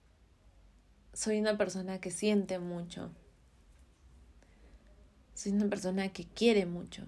soy 1.15 1.41
una 1.41 1.57
persona 1.57 1.99
que 1.99 2.11
siente 2.11 2.59
mucho. 2.59 3.11
Soy 5.33 5.53
una 5.53 5.71
persona 5.71 6.13
que 6.13 6.27
quiere 6.27 6.67
mucho. 6.67 7.07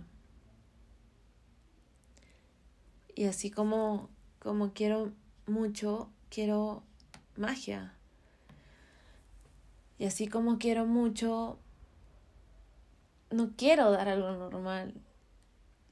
Y 3.14 3.24
así 3.24 3.50
como, 3.50 4.08
como 4.38 4.72
quiero 4.72 5.12
mucho, 5.46 6.10
quiero 6.30 6.84
magia. 7.36 7.92
Y 9.98 10.06
así 10.06 10.26
como 10.26 10.56
quiero 10.56 10.86
mucho, 10.86 11.58
no 13.30 13.52
quiero 13.56 13.90
dar 13.90 14.08
algo 14.08 14.32
normal. 14.32 14.94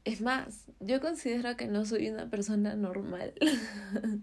Es 0.04 0.20
más, 0.20 0.66
yo 0.80 1.00
considero 1.00 1.56
que 1.56 1.66
no 1.66 1.84
soy 1.86 2.08
una 2.08 2.28
persona 2.28 2.74
normal. 2.76 3.34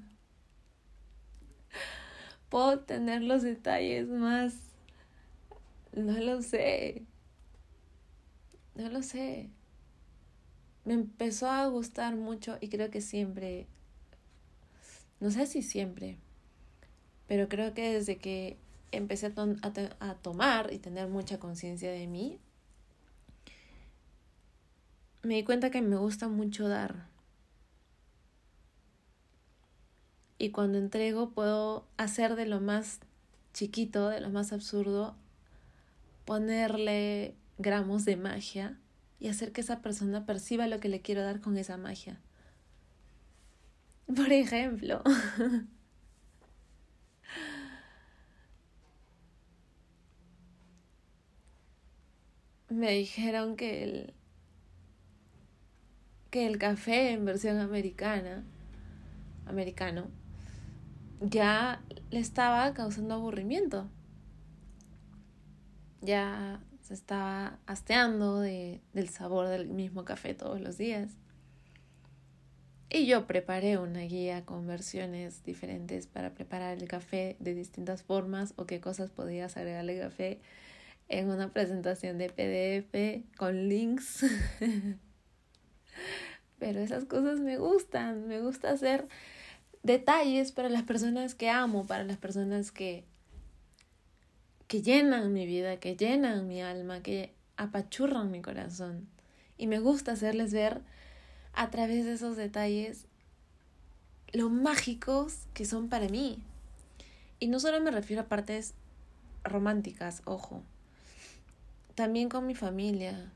Puedo 2.50 2.80
tener 2.80 3.21
los 3.21 3.41
detalles 3.41 4.08
más... 4.08 4.56
No 5.93 6.17
lo 6.19 6.41
sé. 6.41 7.04
No 8.76 8.89
lo 8.89 9.04
sé. 9.04 9.50
Me 10.86 10.93
empezó 10.93 11.50
a 11.50 11.67
gustar 11.67 12.15
mucho 12.15 12.58
y 12.62 12.69
creo 12.69 12.89
que 12.89 13.02
siempre... 13.02 13.67
No 15.19 15.30
sé 15.30 15.45
si 15.45 15.62
siempre, 15.62 16.17
pero 17.28 17.47
creo 17.47 17.74
que 17.76 17.93
desde 17.93 18.17
que 18.17 18.58
empecé 18.91 19.28
a, 19.28 20.15
tomar 20.15 20.74
y 20.74 20.80
tener 20.80 21.08
mucha 21.08 21.39
conciencia 21.39 21.91
de 21.91 22.08
mí, 22.08 22.39
me 25.23 25.36
di 25.36 25.43
cuenta 25.43 25.69
que 25.69 25.81
me 25.81 25.97
gusta 25.97 26.27
mucho 26.27 26.67
dar. 26.67 27.07
Y 30.38 30.49
cuando 30.49 30.77
entrego 30.79 31.29
puedo 31.29 31.86
hacer 31.97 32.36
de 32.36 32.47
lo 32.47 32.60
más 32.60 32.99
chiquito, 33.53 34.10
de 34.10 34.21
lo 34.21 34.29
más 34.31 34.53
absurdo, 34.53 35.15
ponerle 36.25 37.36
gramos 37.60 38.05
de 38.05 38.15
magia 38.17 38.79
y 39.19 39.27
hacer 39.27 39.51
que 39.51 39.62
esa 39.62 39.81
persona 39.81 40.25
perciba 40.25 40.65
lo 40.67 40.79
que 40.79 40.89
le 40.89 41.01
quiero 41.01 41.21
dar 41.21 41.41
con 41.41 41.57
esa 41.57 41.77
magia. 41.77 42.19
Por 44.07 44.31
ejemplo, 44.34 45.03
me 52.69 52.91
dijeron 52.91 53.55
que 53.55 53.84
el, 53.84 54.13
que 56.32 56.48
el 56.48 56.58
café 56.58 57.12
en 57.12 57.26
versión 57.26 57.60
americana, 57.60 58.44
americano, 59.46 60.08
ya 61.20 61.84
le 62.10 62.20
estaba 62.20 62.74
causando 62.74 63.15
aburrimiento. 63.15 63.88
Ya 66.02 66.63
se 66.82 66.96
estaba 66.96 67.60
hasteando 67.67 68.39
de, 68.39 68.82
del 68.94 69.10
sabor 69.10 69.48
del 69.48 69.67
mismo 69.67 70.06
café 70.06 70.34
todos 70.34 70.60
los 70.60 70.78
días. 70.78 71.12
Y 72.89 73.05
yo 73.05 73.28
preparé 73.28 73.78
una 73.78 74.01
guía 74.01 74.43
con 74.43 74.66
versiones 74.68 75.43
diferentes 75.43 76.08
para 76.08 76.34
preparar 76.34 76.78
el 76.78 76.88
café 76.88 77.36
de 77.39 77.53
distintas 77.53 78.03
formas 78.03 78.53
o 78.55 78.66
qué 78.66 78.82
cosas 78.82 79.12
podías 79.12 79.55
agregarle 79.58 79.99
café 79.99 80.41
en 81.08 81.30
una 81.30 81.53
presentación 81.53 82.18
de 82.18 82.30
PDF 82.30 83.38
con 83.38 83.70
links. 83.70 84.26
Pero 86.62 86.80
esas 86.80 87.05
cosas 87.05 87.39
me 87.39 87.57
gustan, 87.57 88.28
me 88.28 88.39
gusta 88.39 88.70
hacer 88.70 89.07
detalles 89.82 90.51
para 90.51 90.70
las 90.70 90.84
personas 90.84 91.34
que 91.34 91.49
amo, 91.49 91.88
para 91.88 92.03
las 92.03 92.18
personas 92.18 92.72
que, 92.72 93.03
que 94.68 94.84
llenan 94.84 95.34
mi 95.34 95.47
vida, 95.47 95.78
que 95.78 95.95
llenan 95.95 96.47
mi 96.47 96.62
alma, 96.62 97.01
que 97.01 97.34
apachurran 97.57 98.30
mi 98.30 98.43
corazón. 98.43 99.07
Y 99.57 99.66
me 99.66 99.80
gusta 99.80 100.12
hacerles 100.12 100.53
ver 100.53 100.82
a 101.53 101.72
través 101.72 102.05
de 102.05 102.14
esos 102.14 102.38
detalles 102.38 103.07
lo 104.32 104.49
mágicos 104.49 105.47
que 105.55 105.66
son 105.66 105.89
para 105.89 106.09
mí. 106.09 106.43
Y 107.39 107.47
no 107.47 107.59
solo 107.59 107.82
me 107.82 107.89
refiero 107.89 108.22
a 108.22 108.28
partes 108.28 108.76
románticas, 109.43 110.22
ojo. 110.26 110.62
También 111.95 112.30
con 112.30 112.45
mi 112.45 112.53
familia, 112.53 113.32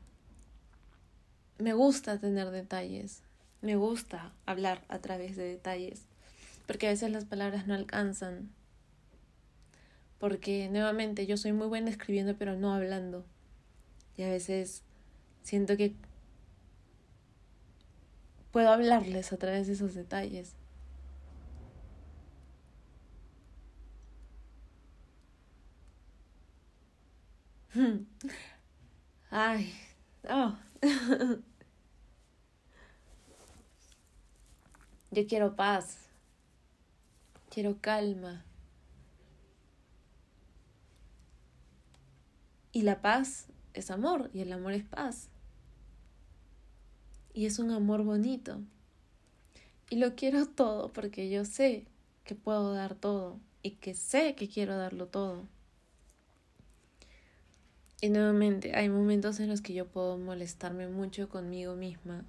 me 1.58 1.72
gusta 1.74 2.18
tener 2.18 2.50
detalles, 2.50 3.22
me 3.62 3.76
gusta 3.76 4.32
hablar 4.46 4.84
a 4.88 4.98
través 4.98 5.36
de 5.36 5.44
detalles, 5.44 6.02
porque 6.66 6.86
a 6.86 6.90
veces 6.90 7.10
las 7.10 7.24
palabras 7.24 7.66
no 7.66 7.74
alcanzan, 7.74 8.50
porque 10.18 10.68
nuevamente 10.70 11.26
yo 11.26 11.36
soy 11.36 11.52
muy 11.52 11.66
buena 11.68 11.90
escribiendo 11.90 12.36
pero 12.36 12.56
no 12.56 12.72
hablando, 12.74 13.24
y 14.16 14.22
a 14.22 14.30
veces 14.30 14.82
Siento 15.46 15.76
que 15.76 15.94
puedo 18.50 18.68
hablarles 18.70 19.32
a 19.32 19.36
través 19.36 19.68
de 19.68 19.74
esos 19.74 19.94
detalles. 19.94 20.56
Ay, 29.30 29.72
oh. 30.28 30.56
Yo 35.10 35.26
quiero 35.26 35.56
paz. 35.56 35.98
Quiero 37.50 37.80
calma. 37.80 38.44
Y 42.72 42.82
la 42.82 43.00
paz 43.00 43.46
es 43.72 43.90
amor 43.90 44.30
y 44.34 44.40
el 44.40 44.52
amor 44.52 44.72
es 44.72 44.84
paz. 44.84 45.30
Y 47.32 47.46
es 47.46 47.58
un 47.58 47.70
amor 47.70 48.02
bonito. 48.02 48.60
Y 49.88 49.96
lo 49.96 50.14
quiero 50.14 50.46
todo 50.46 50.92
porque 50.92 51.30
yo 51.30 51.44
sé 51.44 51.86
que 52.24 52.34
puedo 52.34 52.74
dar 52.74 52.94
todo 52.94 53.38
y 53.62 53.72
que 53.72 53.94
sé 53.94 54.34
que 54.34 54.48
quiero 54.48 54.76
darlo 54.76 55.06
todo. 55.06 55.48
Y 58.00 58.10
nuevamente 58.10 58.76
hay 58.76 58.88
momentos 58.88 59.40
en 59.40 59.48
los 59.48 59.62
que 59.62 59.72
yo 59.72 59.86
puedo 59.86 60.18
molestarme 60.18 60.88
mucho 60.88 61.28
conmigo 61.28 61.74
misma. 61.76 62.24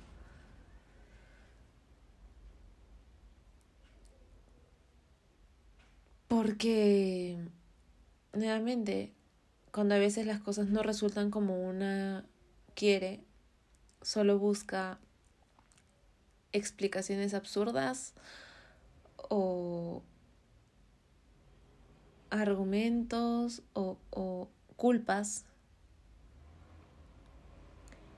Porque, 6.28 7.38
nuevamente, 8.34 9.14
cuando 9.72 9.96
a 9.96 10.00
veces 10.00 10.26
las 10.26 10.40
cosas 10.42 10.68
no 10.70 10.84
resultan 10.84 11.32
como 11.32 11.68
una 11.68 12.26
quiere, 12.76 13.24
solo 14.02 14.40
busca 14.40 15.00
explicaciones 16.52 17.34
absurdas 17.34 18.14
o 19.30 20.02
argumentos 22.30 23.62
o, 23.74 23.98
o 24.12 24.50
culpas 24.76 25.46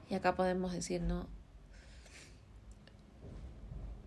y 0.10 0.16
acá 0.16 0.36
podemos 0.36 0.74
decir, 0.74 1.02
¿no? 1.02 1.28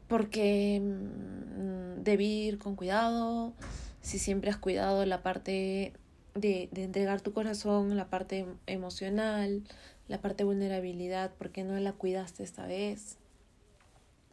Porque 0.09 0.81
mm, 0.81 2.03
debí 2.03 2.47
ir 2.47 2.59
con 2.59 2.77
cuidado, 2.77 3.55
si 4.01 4.19
siempre 4.19 4.51
has 4.51 4.57
cuidado 4.57 5.07
la 5.07 5.23
parte 5.23 5.93
de, 6.35 6.69
de 6.73 6.85
entregar 6.85 7.21
tu 7.21 7.33
corazón, 7.33 7.97
la 7.97 8.09
parte 8.09 8.47
emocional, 8.67 9.63
la 10.09 10.21
parte 10.21 10.39
de 10.39 10.49
vulnerabilidad, 10.49 11.33
¿por 11.35 11.51
qué 11.51 11.65
no 11.65 11.79
la 11.79 11.93
cuidaste 11.93 12.43
esta 12.43 12.67
vez? 12.67 13.17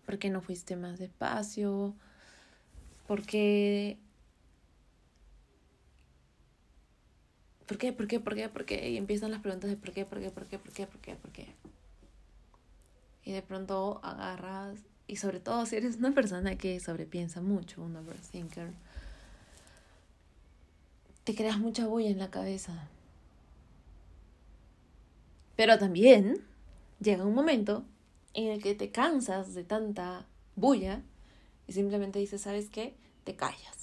¿Por 0.05 0.17
qué 0.17 0.29
no 0.29 0.41
fuiste 0.41 0.75
más 0.75 0.97
despacio? 0.97 1.93
¿Por 3.07 3.21
qué 3.21 3.97
¿Por 7.69 7.77
qué? 7.77 7.93
¿Por 7.93 8.07
qué? 8.07 8.19
¿Por 8.19 8.33
qué? 8.33 8.49
¿Por 8.49 8.65
qué? 8.65 8.89
Y 8.89 8.97
empiezan 8.97 9.29
las 9.29 9.41
preguntas 9.41 9.69
de 9.69 9.77
por 9.77 9.91
qué, 9.91 10.03
por 10.03 10.19
qué, 10.19 10.31
por 10.31 10.47
qué, 10.47 10.57
por 10.57 10.73
qué, 10.73 10.87
por 10.87 10.99
qué, 11.01 11.13
por 11.13 11.31
qué. 11.31 11.53
Y 13.23 13.31
de 13.31 13.43
pronto 13.43 13.99
agarras, 14.01 14.79
y 15.05 15.17
sobre 15.17 15.39
todo 15.39 15.67
si 15.67 15.75
eres 15.75 15.97
una 15.97 16.11
persona 16.11 16.57
que 16.57 16.79
sobrepiensa 16.79 17.41
mucho, 17.41 17.83
un 17.83 17.95
overthinker, 17.95 18.71
te 21.25 21.35
creas 21.35 21.59
mucha 21.59 21.85
bulla 21.85 22.09
en 22.09 22.17
la 22.17 22.31
cabeza. 22.31 22.87
Pero 25.55 25.77
también 25.77 26.41
llega 26.99 27.23
un 27.23 27.35
momento 27.35 27.85
en 28.33 28.47
el 28.47 28.63
que 28.63 28.73
te 28.73 28.89
cansas 28.89 29.53
de 29.53 29.63
tanta 29.63 30.25
bulla 30.55 31.03
y 31.67 31.73
simplemente 31.73 32.17
dices, 32.17 32.41
¿sabes 32.41 32.71
qué? 32.71 32.95
Te 33.25 33.35
callas 33.35 33.78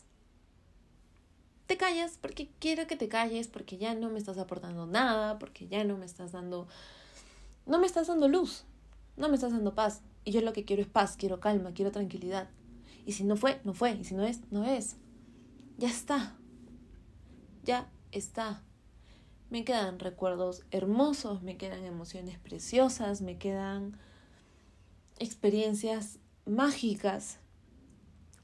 te 1.67 1.77
callas 1.77 2.19
porque 2.21 2.49
quiero 2.61 2.87
que 2.87 2.97
te 2.97 3.09
calles, 3.09 3.49
porque 3.49 3.77
ya 3.77 3.95
no 3.95 4.09
me 4.09 4.19
estás 4.19 4.39
aportando 4.39 4.87
nada, 4.87 5.39
porque 5.39 5.67
ya 5.69 5.85
no 5.85 5.97
me 5.97 6.07
estás 6.07 6.33
dando, 6.33 6.69
no 7.67 7.79
me 7.79 7.87
estás 7.87 8.07
dando 8.07 8.29
luz, 8.29 8.65
no 9.17 9.29
me 9.29 9.35
estás 9.35 9.53
dando 9.53 9.75
paz. 9.75 10.03
Y 10.25 10.33
yo 10.33 10.41
lo 10.41 10.53
que 10.53 10.65
quiero 10.65 10.83
es 10.83 10.89
paz, 10.89 11.17
quiero 11.17 11.41
calma, 11.41 11.73
quiero 11.75 11.91
tranquilidad. 11.91 12.49
Y 13.05 13.13
si 13.13 13.25
no 13.25 13.37
fue, 13.37 13.61
no 13.65 13.75
fue. 13.75 13.93
Y 13.93 14.05
si 14.05 14.15
no 14.15 14.25
es, 14.25 14.41
no 14.51 14.65
es. 14.65 14.97
Ya 15.79 15.89
está. 15.89 16.37
Ya 17.63 17.89
está. 18.11 18.63
Me 19.51 19.65
quedan 19.65 20.01
recuerdos 20.01 20.65
hermosos, 20.73 21.43
me 21.43 21.57
quedan 21.57 21.85
emociones 21.85 22.39
preciosas, 22.39 23.21
me 23.21 23.39
quedan 23.39 23.97
experiencias 25.19 26.19
mágicas, 26.45 27.39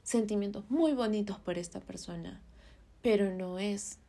sentimientos 0.03 0.69
muy 0.69 0.93
bonitos 0.93 1.39
por 1.39 1.57
esta 1.57 1.81
persona 1.81 2.42
pero 3.03 3.31
no 3.31 3.59
es. 3.59 3.99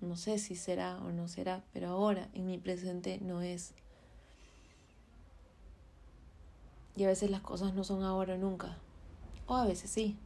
No 0.00 0.16
sé 0.16 0.38
si 0.38 0.56
será 0.56 0.98
o 0.98 1.12
no 1.12 1.28
será, 1.28 1.62
pero 1.72 1.88
ahora, 1.88 2.28
en 2.32 2.46
mi 2.46 2.58
presente, 2.58 3.18
no 3.20 3.42
es. 3.42 3.74
Y 6.96 7.04
a 7.04 7.08
veces 7.08 7.30
las 7.30 7.42
cosas 7.42 7.74
no 7.74 7.84
son 7.84 8.02
ahora 8.02 8.34
o 8.34 8.38
nunca. 8.38 8.78
O 9.46 9.54
a 9.54 9.66
veces 9.66 9.90
sí. 9.90 10.16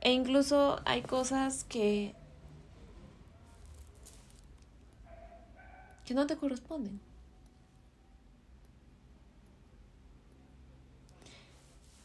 E 0.00 0.12
incluso 0.12 0.80
hay 0.86 1.02
cosas 1.02 1.64
que 1.64 2.14
que 6.04 6.14
no 6.14 6.26
te 6.26 6.36
corresponden. 6.38 7.00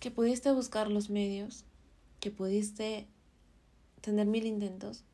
Que 0.03 0.11
pudiste 0.11 0.51
buscar 0.51 0.91
los 0.91 1.09
medios, 1.09 1.63
que 2.19 2.29
pudiste 2.29 3.07
tener 4.01 4.27
mil 4.27 4.45
intentos, 4.45 5.05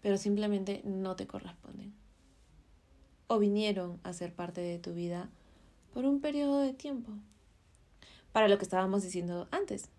pero 0.00 0.16
simplemente 0.16 0.80
no 0.86 1.16
te 1.16 1.26
corresponden. 1.26 1.92
O 3.26 3.38
vinieron 3.38 4.00
a 4.04 4.14
ser 4.14 4.32
parte 4.32 4.62
de 4.62 4.78
tu 4.78 4.94
vida 4.94 5.28
por 5.92 6.06
un 6.06 6.22
periodo 6.22 6.60
de 6.60 6.72
tiempo. 6.72 7.12
Para 8.32 8.48
lo 8.48 8.56
que 8.56 8.64
estábamos 8.64 9.02
diciendo 9.02 9.48
antes, 9.50 9.90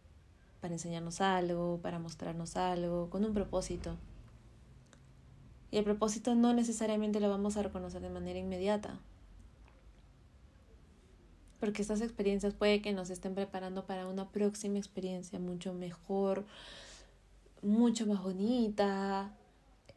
para 0.62 0.74
enseñarnos 0.74 1.22
algo, 1.22 1.78
para 1.84 2.00
mostrarnos 2.00 2.56
algo, 2.56 3.12
con 3.12 3.26
un 3.26 3.36
propósito. 3.36 3.97
Y 5.70 5.78
el 5.78 5.84
propósito 5.84 6.34
no 6.34 6.56
necesariamente 6.56 7.20
lo 7.20 7.30
vamos 7.30 7.56
a 7.56 7.62
reconocer 7.62 8.02
de 8.02 8.10
manera 8.10 8.39
inmediata 8.39 9.00
porque 11.60 11.82
estas 11.82 12.01
experiencias 12.01 12.53
puede 12.53 12.82
que 12.82 12.93
nos 12.93 13.10
estén 13.10 13.36
preparando 13.36 13.86
para 13.86 14.07
una 14.07 14.30
próxima 14.30 14.78
experiencia 14.78 15.39
mucho 15.39 15.74
mejor, 15.74 16.45
mucho 17.62 18.05
más 18.05 18.24
bonita. 18.24 19.32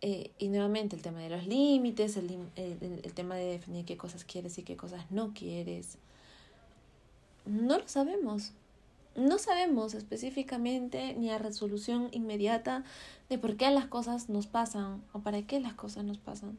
Eh, 0.01 0.33
y 0.39 0.49
nuevamente 0.49 0.97
el 0.97 1.03
tema 1.03 1.21
de 1.21 1.31
los 1.31 1.47
límites, 1.47 2.17
el, 2.17 2.49
el 2.57 3.13
tema 3.13 3.37
de 3.37 3.45
definir 3.45 3.85
qué 3.85 3.97
cosas 3.97 4.25
quieres 4.25 4.59
y 4.59 4.65
qué 4.65 4.77
cosas 4.77 5.09
no 5.11 5.33
quieres. 5.33 5.99
No 7.47 7.79
lo 7.79 7.87
sabemos. 7.87 8.53
No 9.15 9.39
sabemos 9.39 9.95
específicamente 9.95 11.15
ni 11.15 11.31
a 11.31 11.39
resolución 11.39 12.09
inmediata 12.13 12.83
de 13.29 13.39
por 13.39 13.57
qué 13.57 13.71
las 13.71 13.87
cosas 13.87 14.29
nos 14.29 14.47
pasan 14.47 15.03
o 15.13 15.21
para 15.21 15.43
qué 15.43 15.61
las 15.61 15.75
cosas 15.75 16.05
nos 16.05 16.19
pasan. 16.19 16.57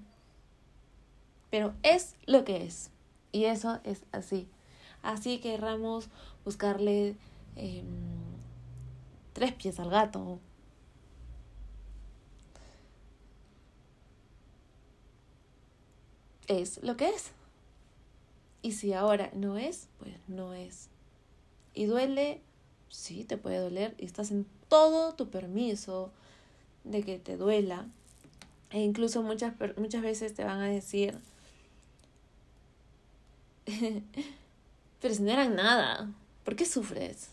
Pero 1.49 1.73
es 1.83 2.15
lo 2.25 2.45
que 2.45 2.63
es. 2.63 2.91
Y 3.31 3.45
eso 3.45 3.79
es 3.83 4.03
así. 4.11 4.47
Así 5.03 5.39
querramos 5.39 6.09
buscarle 6.45 7.15
em, 7.55 7.85
tres 9.33 9.53
pies 9.53 9.79
al 9.79 9.89
gato. 9.89 10.39
Es 16.47 16.81
lo 16.83 16.97
que 16.97 17.09
es. 17.09 17.31
Y 18.61 18.71
si 18.71 18.93
ahora 18.93 19.29
no 19.33 19.57
es, 19.57 19.89
pues 19.99 20.15
no 20.27 20.53
es. 20.53 20.87
Y 21.73 21.85
duele, 21.85 22.41
sí, 22.89 23.25
te 23.25 23.37
puede 23.37 23.57
doler. 23.57 23.95
Y 23.97 24.05
estás 24.05 24.31
en 24.31 24.45
todo 24.69 25.13
tu 25.15 25.29
permiso 25.29 26.11
de 26.85 27.03
que 27.03 27.19
te 27.19 27.35
duela. 27.37 27.87
E 28.71 28.81
incluso 28.81 29.21
muchas, 29.21 29.53
muchas 29.77 30.01
veces 30.01 30.33
te 30.33 30.43
van 30.45 30.61
a 30.61 30.67
decir, 30.67 31.17
Pero 35.03 35.15
si 35.15 35.21
no 35.21 35.33
eran 35.33 35.57
nada, 35.57 36.09
¿por 36.45 36.55
qué 36.55 36.65
sufres? 36.65 37.27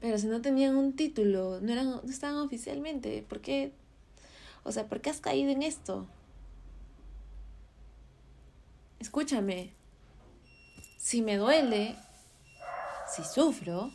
Pero 0.00 0.18
si 0.18 0.28
no 0.28 0.40
tenían 0.40 0.76
un 0.76 0.94
título, 0.94 1.58
no, 1.60 1.72
eran, 1.72 1.90
no 1.90 2.02
estaban 2.08 2.36
oficialmente, 2.36 3.26
¿por 3.28 3.40
qué? 3.40 3.72
O 4.62 4.70
sea, 4.70 4.86
¿por 4.86 5.00
qué 5.00 5.10
has 5.10 5.20
caído 5.20 5.50
en 5.50 5.64
esto? 5.64 6.06
Escúchame, 9.00 9.72
si 10.96 11.22
me 11.22 11.38
duele, 11.38 11.96
si 13.12 13.24
sufro, 13.24 13.90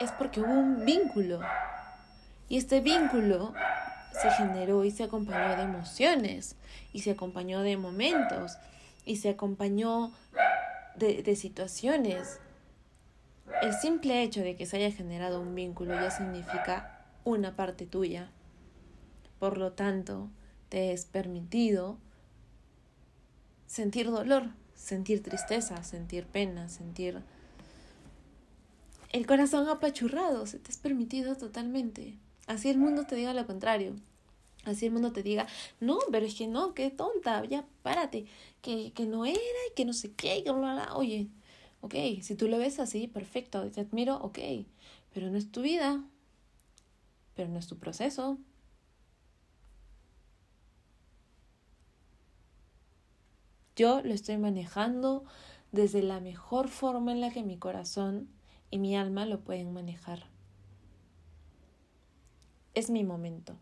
es 0.00 0.10
porque 0.12 0.40
hubo 0.40 0.54
un 0.54 0.86
vínculo. 0.86 1.40
Y 2.48 2.56
este 2.56 2.80
vínculo 2.80 3.52
se 4.22 4.30
generó 4.30 4.86
y 4.86 4.90
se 4.90 5.04
acompañó 5.04 5.54
de 5.54 5.64
emociones, 5.64 6.56
y 6.94 7.00
se 7.00 7.10
acompañó 7.10 7.60
de 7.60 7.76
momentos, 7.76 8.56
y 9.04 9.16
se 9.16 9.28
acompañó 9.28 10.12
de, 11.00 11.36
situaciones. 11.36 12.38
El 13.62 13.72
simple 13.74 14.22
hecho 14.22 14.42
de 14.42 14.54
que 14.54 14.66
se 14.66 14.76
haya 14.76 14.92
generado 14.92 15.40
un 15.40 15.54
vínculo 15.54 15.94
ya 15.94 16.10
significa 16.10 17.04
una 17.24 17.56
parte 17.56 17.86
tuya. 17.86 18.30
Por 19.38 19.58
lo 19.58 19.72
tanto, 19.72 20.28
te 20.68 20.92
es 20.92 21.06
permitido 21.06 21.98
sentir 23.66 24.10
dolor, 24.10 24.50
sentir 24.74 25.22
tristeza, 25.22 25.82
sentir 25.82 26.26
pena, 26.26 26.68
sentir 26.68 27.22
el 29.12 29.26
corazón 29.26 29.68
apachurrado, 29.68 30.46
se 30.46 30.58
te 30.58 30.70
es 30.70 30.78
permitido 30.78 31.34
totalmente. 31.36 32.16
Así 32.46 32.68
el 32.68 32.78
mundo 32.78 33.04
te 33.04 33.16
diga 33.16 33.34
lo 33.34 33.46
contrario. 33.46 33.96
Así 34.64 34.86
el 34.86 34.92
mundo 34.92 35.12
te 35.12 35.22
diga, 35.22 35.46
no, 35.80 35.98
pero 36.12 36.26
es 36.26 36.34
que 36.34 36.46
no, 36.46 36.74
qué 36.74 36.90
tonta, 36.90 37.44
ya 37.46 37.66
párate, 37.82 38.26
que, 38.62 38.92
que 38.92 39.06
no 39.06 39.24
era 39.24 39.38
y 39.70 39.74
que 39.74 39.84
no 39.86 39.92
sé 39.94 40.12
qué, 40.12 40.44
que 40.44 40.50
bla, 40.52 40.74
bla. 40.74 40.96
Oye, 40.96 41.28
ok, 41.80 41.94
si 42.22 42.34
tú 42.36 42.48
lo 42.48 42.58
ves 42.58 42.78
así, 42.78 43.08
perfecto, 43.08 43.70
te 43.70 43.80
admiro, 43.80 44.16
ok, 44.16 44.38
pero 45.14 45.30
no 45.30 45.38
es 45.38 45.50
tu 45.50 45.62
vida, 45.62 46.04
pero 47.34 47.48
no 47.48 47.58
es 47.58 47.66
tu 47.66 47.78
proceso. 47.78 48.38
Yo 53.76 54.02
lo 54.02 54.12
estoy 54.12 54.36
manejando 54.36 55.24
desde 55.72 56.02
la 56.02 56.20
mejor 56.20 56.68
forma 56.68 57.12
en 57.12 57.20
la 57.20 57.30
que 57.30 57.42
mi 57.42 57.56
corazón 57.56 58.28
y 58.70 58.78
mi 58.78 58.96
alma 58.96 59.24
lo 59.26 59.40
pueden 59.40 59.72
manejar. 59.72 60.26
Es 62.74 62.90
mi 62.90 63.04
momento, 63.04 63.56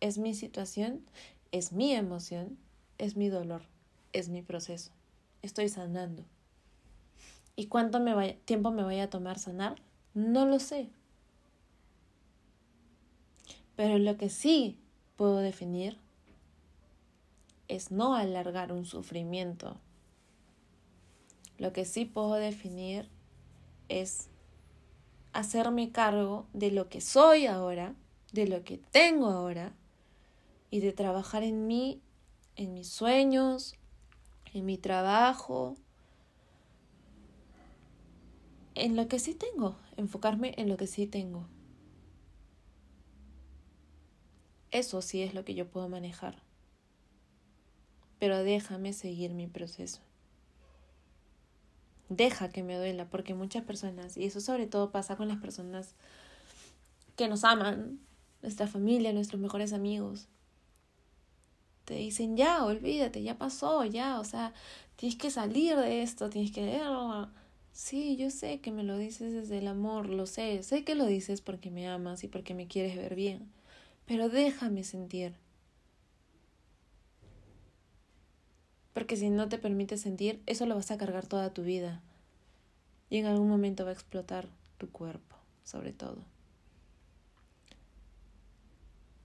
es 0.00 0.18
mi 0.18 0.34
situación, 0.34 1.04
es 1.52 1.72
mi 1.72 1.92
emoción, 1.92 2.58
es 2.98 3.16
mi 3.16 3.28
dolor, 3.28 3.62
es 4.12 4.28
mi 4.28 4.42
proceso. 4.42 4.90
Estoy 5.42 5.68
sanando. 5.68 6.24
¿Y 7.56 7.66
cuánto 7.66 8.00
me 8.00 8.34
tiempo 8.44 8.70
me 8.70 8.82
vaya 8.82 9.04
a 9.04 9.10
tomar 9.10 9.38
sanar? 9.38 9.82
No 10.14 10.46
lo 10.46 10.58
sé. 10.58 10.88
Pero 13.76 13.98
lo 13.98 14.16
que 14.16 14.28
sí 14.28 14.78
puedo 15.16 15.38
definir 15.38 15.98
es 17.68 17.90
no 17.90 18.14
alargar 18.14 18.72
un 18.72 18.84
sufrimiento. 18.84 19.76
Lo 21.58 21.72
que 21.72 21.84
sí 21.84 22.04
puedo 22.04 22.34
definir 22.34 23.08
es 23.88 24.28
hacerme 25.32 25.92
cargo 25.92 26.46
de 26.52 26.70
lo 26.70 26.88
que 26.88 27.00
soy 27.00 27.46
ahora, 27.46 27.94
de 28.32 28.46
lo 28.46 28.64
que 28.64 28.78
tengo 28.78 29.26
ahora 29.26 29.74
y 30.70 30.80
de 30.80 30.92
trabajar 30.92 31.42
en 31.42 31.66
mí, 31.66 32.00
en 32.56 32.74
mis 32.74 32.88
sueños, 32.88 33.74
en 34.52 34.64
mi 34.66 34.78
trabajo, 34.78 35.76
en 38.74 38.96
lo 38.96 39.08
que 39.08 39.18
sí 39.18 39.34
tengo, 39.34 39.76
enfocarme 39.96 40.54
en 40.56 40.68
lo 40.68 40.76
que 40.76 40.86
sí 40.86 41.06
tengo. 41.06 41.46
Eso 44.70 45.02
sí 45.02 45.22
es 45.22 45.34
lo 45.34 45.44
que 45.44 45.54
yo 45.54 45.68
puedo 45.68 45.88
manejar 45.88 46.42
pero 48.20 48.44
déjame 48.44 48.92
seguir 48.92 49.32
mi 49.32 49.48
proceso. 49.48 50.00
Deja 52.10 52.50
que 52.50 52.62
me 52.62 52.76
duela, 52.76 53.08
porque 53.08 53.34
muchas 53.34 53.64
personas, 53.64 54.16
y 54.16 54.26
eso 54.26 54.40
sobre 54.40 54.66
todo 54.66 54.92
pasa 54.92 55.16
con 55.16 55.26
las 55.26 55.38
personas 55.38 55.94
que 57.16 57.28
nos 57.28 57.44
aman, 57.44 57.98
nuestra 58.42 58.66
familia, 58.66 59.12
nuestros 59.12 59.40
mejores 59.40 59.72
amigos, 59.72 60.28
te 61.90 61.96
dicen, 61.96 62.36
ya, 62.36 62.64
olvídate, 62.64 63.20
ya 63.20 63.36
pasó, 63.36 63.84
ya, 63.84 64.20
o 64.20 64.24
sea, 64.24 64.54
tienes 64.94 65.18
que 65.18 65.28
salir 65.28 65.76
de 65.76 66.02
esto, 66.02 66.30
tienes 66.30 66.52
que... 66.52 66.80
Sí, 67.72 68.16
yo 68.16 68.30
sé 68.30 68.60
que 68.60 68.70
me 68.70 68.84
lo 68.84 68.96
dices 68.96 69.32
desde 69.32 69.58
el 69.58 69.66
amor, 69.66 70.08
lo 70.08 70.26
sé, 70.26 70.62
sé 70.62 70.84
que 70.84 70.94
lo 70.94 71.06
dices 71.06 71.40
porque 71.40 71.68
me 71.72 71.88
amas 71.88 72.22
y 72.22 72.28
porque 72.28 72.54
me 72.54 72.68
quieres 72.68 72.94
ver 72.94 73.16
bien, 73.16 73.50
pero 74.06 74.28
déjame 74.28 74.84
sentir. 74.84 75.34
Porque 78.94 79.16
si 79.16 79.30
no 79.30 79.48
te 79.48 79.58
permite 79.58 79.96
sentir, 79.96 80.40
eso 80.46 80.66
lo 80.66 80.76
vas 80.76 80.92
a 80.92 80.98
cargar 80.98 81.26
toda 81.26 81.52
tu 81.52 81.64
vida. 81.64 82.02
Y 83.08 83.18
en 83.18 83.26
algún 83.26 83.48
momento 83.48 83.82
va 83.82 83.90
a 83.90 83.94
explotar 83.94 84.46
tu 84.78 84.88
cuerpo, 84.90 85.34
sobre 85.64 85.92
todo. 85.92 86.18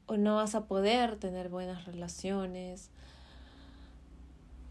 O 0.07 0.17
no 0.17 0.35
vas 0.35 0.55
a 0.55 0.65
poder 0.65 1.17
tener 1.17 1.49
buenas 1.49 1.85
relaciones. 1.85 2.89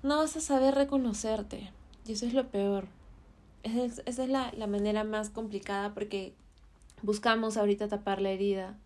No 0.03 0.19
vas 0.19 0.37
a 0.37 0.41
saber 0.41 0.75
reconocerte. 0.75 1.71
Y 2.07 2.13
eso 2.13 2.27
es 2.27 2.35
lo 2.35 2.49
peor. 2.49 2.87
Esa 3.63 4.03
es, 4.05 4.29
la, 4.29 4.53
la 4.53 4.67
manera 4.67 5.05
más 5.05 5.31
complicada 5.31 5.95
porque 5.95 6.35
buscamos 7.03 7.57
ahorita 7.57 7.89
tapar 7.89 8.21
la 8.21 8.31
herida 8.31 8.77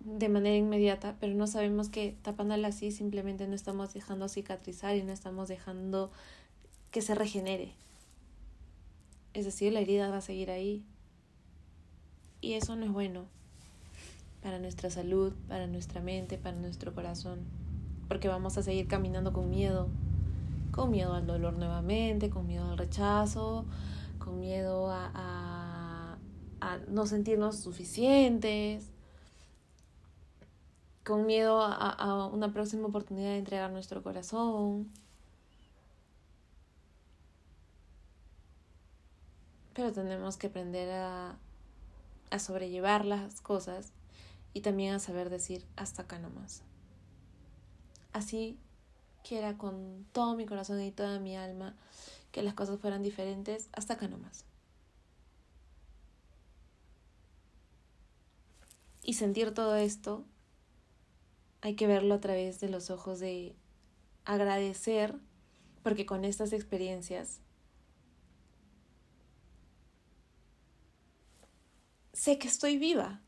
de 0.00 0.28
manera 0.28 0.56
inmediata, 0.56 1.16
pero 1.18 1.34
no 1.34 1.46
sabemos 1.46 1.88
que 1.88 2.16
tapándola 2.22 2.68
así 2.68 2.92
simplemente 2.92 3.48
no 3.48 3.54
estamos 3.54 3.92
dejando 3.92 4.28
cicatrizar 4.28 4.96
y 4.96 5.02
no 5.02 5.12
estamos 5.12 5.48
dejando 5.48 6.12
que 6.92 7.02
se 7.02 7.14
regenere. 7.14 7.72
Es 9.34 9.44
decir, 9.44 9.72
la 9.72 9.80
herida 9.80 10.08
va 10.08 10.18
a 10.18 10.22
seguir 10.22 10.50
ahí. 10.50 10.84
Y 12.40 12.54
eso 12.54 12.76
no 12.76 12.86
es 12.86 12.92
bueno 12.92 13.26
para 14.42 14.58
nuestra 14.58 14.90
salud, 14.90 15.32
para 15.48 15.66
nuestra 15.66 16.00
mente, 16.00 16.38
para 16.38 16.56
nuestro 16.56 16.94
corazón. 16.94 17.40
Porque 18.08 18.28
vamos 18.28 18.56
a 18.58 18.62
seguir 18.62 18.88
caminando 18.88 19.32
con 19.32 19.50
miedo. 19.50 19.88
Con 20.70 20.90
miedo 20.90 21.14
al 21.14 21.26
dolor 21.26 21.54
nuevamente, 21.54 22.30
con 22.30 22.46
miedo 22.46 22.70
al 22.70 22.78
rechazo, 22.78 23.64
con 24.18 24.40
miedo 24.40 24.90
a, 24.90 25.10
a, 25.14 26.18
a 26.60 26.78
no 26.88 27.06
sentirnos 27.06 27.58
suficientes 27.58 28.90
con 31.08 31.24
miedo 31.24 31.62
a, 31.62 32.26
una 32.26 32.52
próxima 32.52 32.86
oportunidad 32.86 33.30
de 33.30 33.38
entregar 33.38 33.70
nuestro 33.70 34.02
corazón. 34.02 34.92
Pero 39.72 39.90
tenemos 39.90 40.36
que 40.36 40.48
aprender 40.48 40.90
a, 40.90 41.38
a 42.30 42.38
sobrellevar 42.38 43.06
las 43.06 43.40
cosas 43.40 43.94
y 44.58 44.60
también 44.60 44.92
a 44.92 44.98
saber 44.98 45.30
decir 45.30 45.64
hasta 45.76 46.02
acá 46.02 46.18
nomás. 46.18 46.64
Así 48.12 48.58
quiera 49.22 49.56
con 49.56 50.04
todo 50.10 50.34
mi 50.34 50.46
corazón 50.46 50.82
y 50.82 50.90
toda 50.90 51.20
mi 51.20 51.36
alma 51.36 51.76
que 52.32 52.42
las 52.42 52.54
cosas 52.54 52.80
fueran 52.80 53.04
diferentes, 53.04 53.68
hasta 53.70 53.94
acá 53.94 54.08
nomás. 54.08 54.44
Y 59.04 59.14
sentir 59.14 59.54
todo 59.54 59.76
esto 59.76 60.24
hay 61.60 61.76
que 61.76 61.86
verlo 61.86 62.14
a 62.14 62.20
través 62.20 62.58
de 62.58 62.68
los 62.68 62.90
ojos 62.90 63.20
de 63.20 63.54
agradecer, 64.24 65.14
porque 65.84 66.04
con 66.04 66.24
estas 66.24 66.52
experiencias 66.52 67.40
sé 72.12 72.40
que 72.40 72.48
estoy 72.48 72.76
viva, 72.76 73.22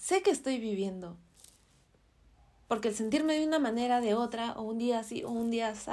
sé 0.00 0.22
que 0.22 0.30
estoy 0.30 0.58
viviendo. 0.58 1.16
Porque 2.68 2.88
el 2.88 2.94
sentirme 2.94 3.34
de 3.34 3.46
una 3.46 3.58
manera, 3.58 4.00
de 4.00 4.14
otra, 4.14 4.52
o 4.52 4.62
un 4.62 4.78
día 4.78 5.00
así, 5.00 5.22
o 5.24 5.30
un 5.30 5.50
día 5.50 5.68
así, 5.68 5.90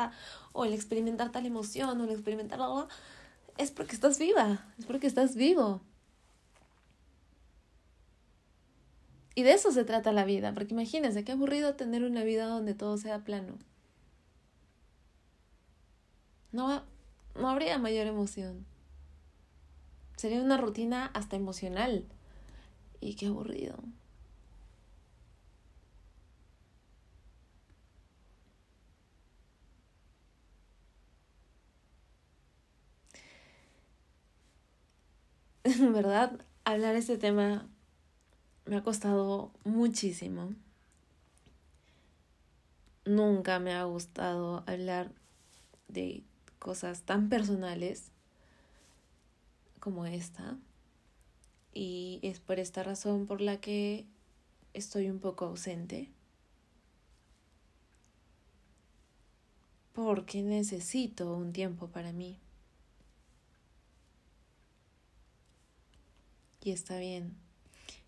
o 0.54 0.66
el 0.66 0.74
experimentar 0.74 1.32
tal 1.32 1.46
emoción, 1.46 2.00
o 2.00 2.04
el 2.06 2.12
experimentar 2.12 2.62
algo, 2.62 2.88
es 3.58 3.72
porque 3.72 3.96
estás 3.96 4.18
viva, 4.18 4.66
es 4.80 4.86
porque 4.86 5.08
estás 5.08 5.36
vivo. 5.36 5.82
Y 9.36 9.44
de 9.44 9.54
eso 9.54 9.72
se 9.72 9.86
trata 9.86 10.12
la 10.12 10.24
vida, 10.24 10.54
porque 10.54 10.74
imagínense 10.74 11.24
qué 11.24 11.34
aburrido 11.34 11.76
tener 11.76 12.04
una 12.04 12.24
vida 12.24 12.48
donde 12.48 12.74
todo 12.74 12.98
sea 12.98 13.24
plano. 13.24 13.58
No, 16.52 16.82
no 17.36 17.50
habría 17.50 17.78
mayor 17.78 18.08
emoción. 18.08 18.66
Sería 20.16 20.42
una 20.42 20.58
rutina 20.58 21.12
hasta 21.14 21.36
emocional. 21.36 22.06
Y 23.02 23.16
qué 23.16 23.26
aburrido. 23.28 23.76
En 35.64 35.94
verdad, 35.94 36.46
hablar 36.66 36.96
este 36.96 37.18
tema 37.18 37.68
me 38.66 38.78
ha 38.78 38.84
costado 38.84 39.52
muchísimo. 39.64 40.54
Nunca 43.06 43.58
me 43.60 43.74
ha 43.74 43.84
gustado 43.86 44.64
hablar 44.68 45.12
de 45.88 46.24
cosas 46.60 47.04
tan 47.04 47.30
personales 47.30 48.12
como 49.80 50.06
esta. 50.06 50.58
Y 51.80 52.20
es 52.24 52.40
por 52.40 52.58
esta 52.58 52.82
razón 52.82 53.28
por 53.28 53.40
la 53.40 53.62
que 53.62 54.08
estoy 54.74 55.12
un 55.12 55.20
poco 55.20 55.46
ausente. 55.46 56.10
Porque 59.94 60.42
necesito 60.42 61.36
un 61.36 61.54
tiempo 61.54 61.90
para 61.90 62.12
mí. 62.14 62.40
Y 66.64 66.72
está 66.72 66.98
bien. 66.98 67.36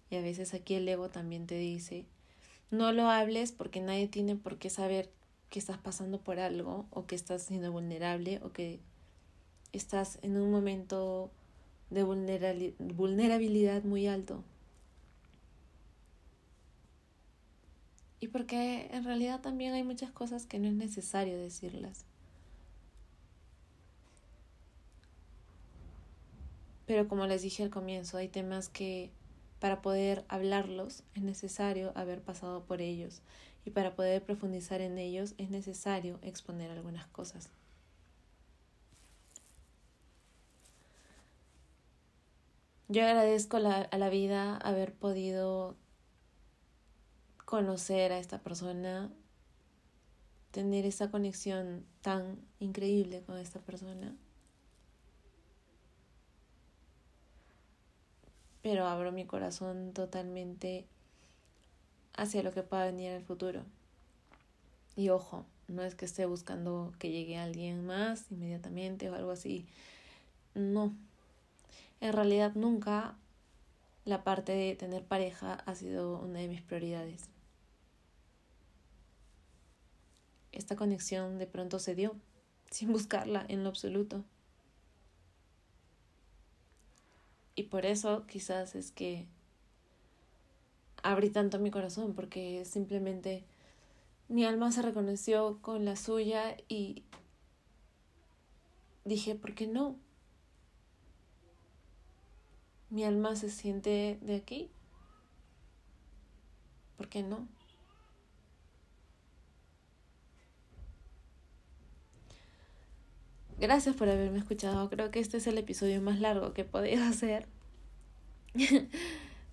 Y 0.10 0.16
a 0.16 0.22
veces 0.22 0.56
aquí 0.56 0.74
el 0.74 0.90
ego 0.90 1.10
también 1.10 1.46
te 1.46 1.60
dice, 1.60 2.08
no 2.72 2.92
lo 2.92 3.08
hables 3.08 3.52
porque 3.52 3.82
nadie 3.82 4.08
tiene 4.08 4.36
por 4.36 4.58
qué 4.58 4.72
saber 4.72 5.12
que 5.52 5.60
estás 5.60 5.78
pasando 5.78 6.20
por 6.20 6.40
algo 6.40 6.88
o 6.90 7.06
que 7.06 7.14
estás 7.14 7.44
siendo 7.44 7.72
vulnerable 7.72 8.40
o 8.42 8.52
que 8.52 8.80
estás 9.74 10.18
en 10.24 10.38
un 10.38 10.50
momento 10.50 11.30
de 11.90 12.04
vulnerabilidad 12.04 13.84
muy 13.84 14.08
alto. 14.08 14.44
Y 18.20 18.28
porque 18.28 18.90
en 18.92 19.06
realidad 19.06 19.42
también 19.42 19.74
hay 19.74 19.84
muchas 19.84 20.12
cosas 20.12 20.46
que 20.46 20.60
no 20.60 20.68
es 20.68 20.74
necesario 20.74 21.38
decirlas. 21.38 22.06
Pero 26.86 27.08
como 27.08 27.28
les 27.28 27.44
dije 27.44 27.64
al 27.64 27.70
comienzo, 27.70 28.18
hay 28.18 28.28
temas 28.28 28.68
que 28.68 29.12
para 29.60 29.82
poder 29.82 30.26
hablarlos 30.28 31.04
es 31.16 31.22
necesario 31.22 31.92
haber 31.96 32.22
pasado 32.22 32.64
por 32.64 32.82
ellos 32.82 33.22
y 33.66 33.70
para 33.70 33.96
poder 33.96 34.24
profundizar 34.24 34.82
en 34.82 34.98
ellos 34.98 35.36
es 35.38 35.50
necesario 35.50 36.18
exponer 36.22 36.72
algunas 36.72 37.08
cosas. 37.08 37.50
Yo 42.92 43.04
agradezco 43.06 43.58
a 43.58 43.98
la 43.98 44.10
vida 44.10 44.58
haber 44.58 44.94
podido 44.94 45.76
conocer 47.46 48.12
a 48.12 48.18
esta 48.18 48.40
persona, 48.40 49.12
tener 50.50 50.88
esa 50.88 51.12
conexión 51.12 51.86
tan 52.02 52.40
increíble 52.60 53.22
con 53.22 53.38
esta 53.38 53.60
persona. 53.60 54.16
Pero 58.64 58.88
abro 58.88 59.12
mi 59.12 59.26
corazón 59.26 59.94
totalmente 59.94 60.88
hacia 62.16 62.42
lo 62.42 62.52
que 62.52 62.64
pueda 62.64 62.86
venir 62.86 63.12
en 63.12 63.18
el 63.18 63.24
futuro. 63.24 63.62
Y 64.96 65.10
ojo, 65.10 65.46
no 65.68 65.84
es 65.84 65.94
que 65.94 66.06
esté 66.06 66.26
buscando 66.26 66.92
que 66.98 67.12
llegue 67.12 67.38
alguien 67.38 67.86
más 67.86 68.32
inmediatamente 68.32 69.12
o 69.12 69.14
algo 69.14 69.30
así. 69.30 69.68
No. 70.56 70.92
En 72.02 72.14
realidad 72.14 72.54
nunca 72.56 73.18
la 74.06 74.24
parte 74.24 74.54
de 74.54 74.76
tener 74.76 75.06
pareja 75.06 75.54
ha 75.66 75.76
sido 75.76 76.20
una 76.20 76.40
de 76.40 76.48
mis 76.48 76.62
prioridades. 76.62 77.30
Esta 80.52 80.76
conexión 80.76 81.38
de 81.38 81.48
pronto 81.48 81.80
se 81.80 81.96
dio, 81.96 82.16
sin 82.72 82.92
buscarla 82.92 83.46
en 83.48 83.64
lo 83.64 83.70
absoluto. 83.70 84.24
Y 87.56 87.64
por 87.64 87.86
eso 87.86 88.26
quizás 88.26 88.76
es 88.76 88.92
que 88.92 89.28
abrí 91.04 91.30
tanto 91.30 91.60
mi 91.60 91.72
corazón, 91.72 92.14
porque 92.14 92.64
simplemente 92.64 93.44
mi 94.30 94.46
alma 94.46 94.72
se 94.72 94.82
reconoció 94.82 95.60
con 95.62 95.84
la 95.84 95.96
suya 95.96 96.56
y 96.70 97.04
dije, 99.04 99.36
¿por 99.36 99.56
qué 99.56 99.68
no? 99.68 99.98
Mi 102.90 103.04
alma 103.04 103.36
se 103.36 103.50
siente 103.50 104.18
de 104.22 104.36
aquí. 104.36 104.70
¿Por 106.98 107.08
qué 107.08 107.24
no? 107.24 107.48
Gracias 113.60 113.96
por 113.96 114.08
haberme 114.08 114.40
escuchado. 114.40 114.90
Creo 114.90 115.12
que 115.12 115.20
este 115.20 115.38
es 115.38 115.48
el 115.48 115.58
episodio 115.58 116.02
más 116.02 116.20
largo 116.20 116.54
que 116.54 116.62
he 116.62 116.66
podido 116.66 117.04
hacer. 117.10 117.48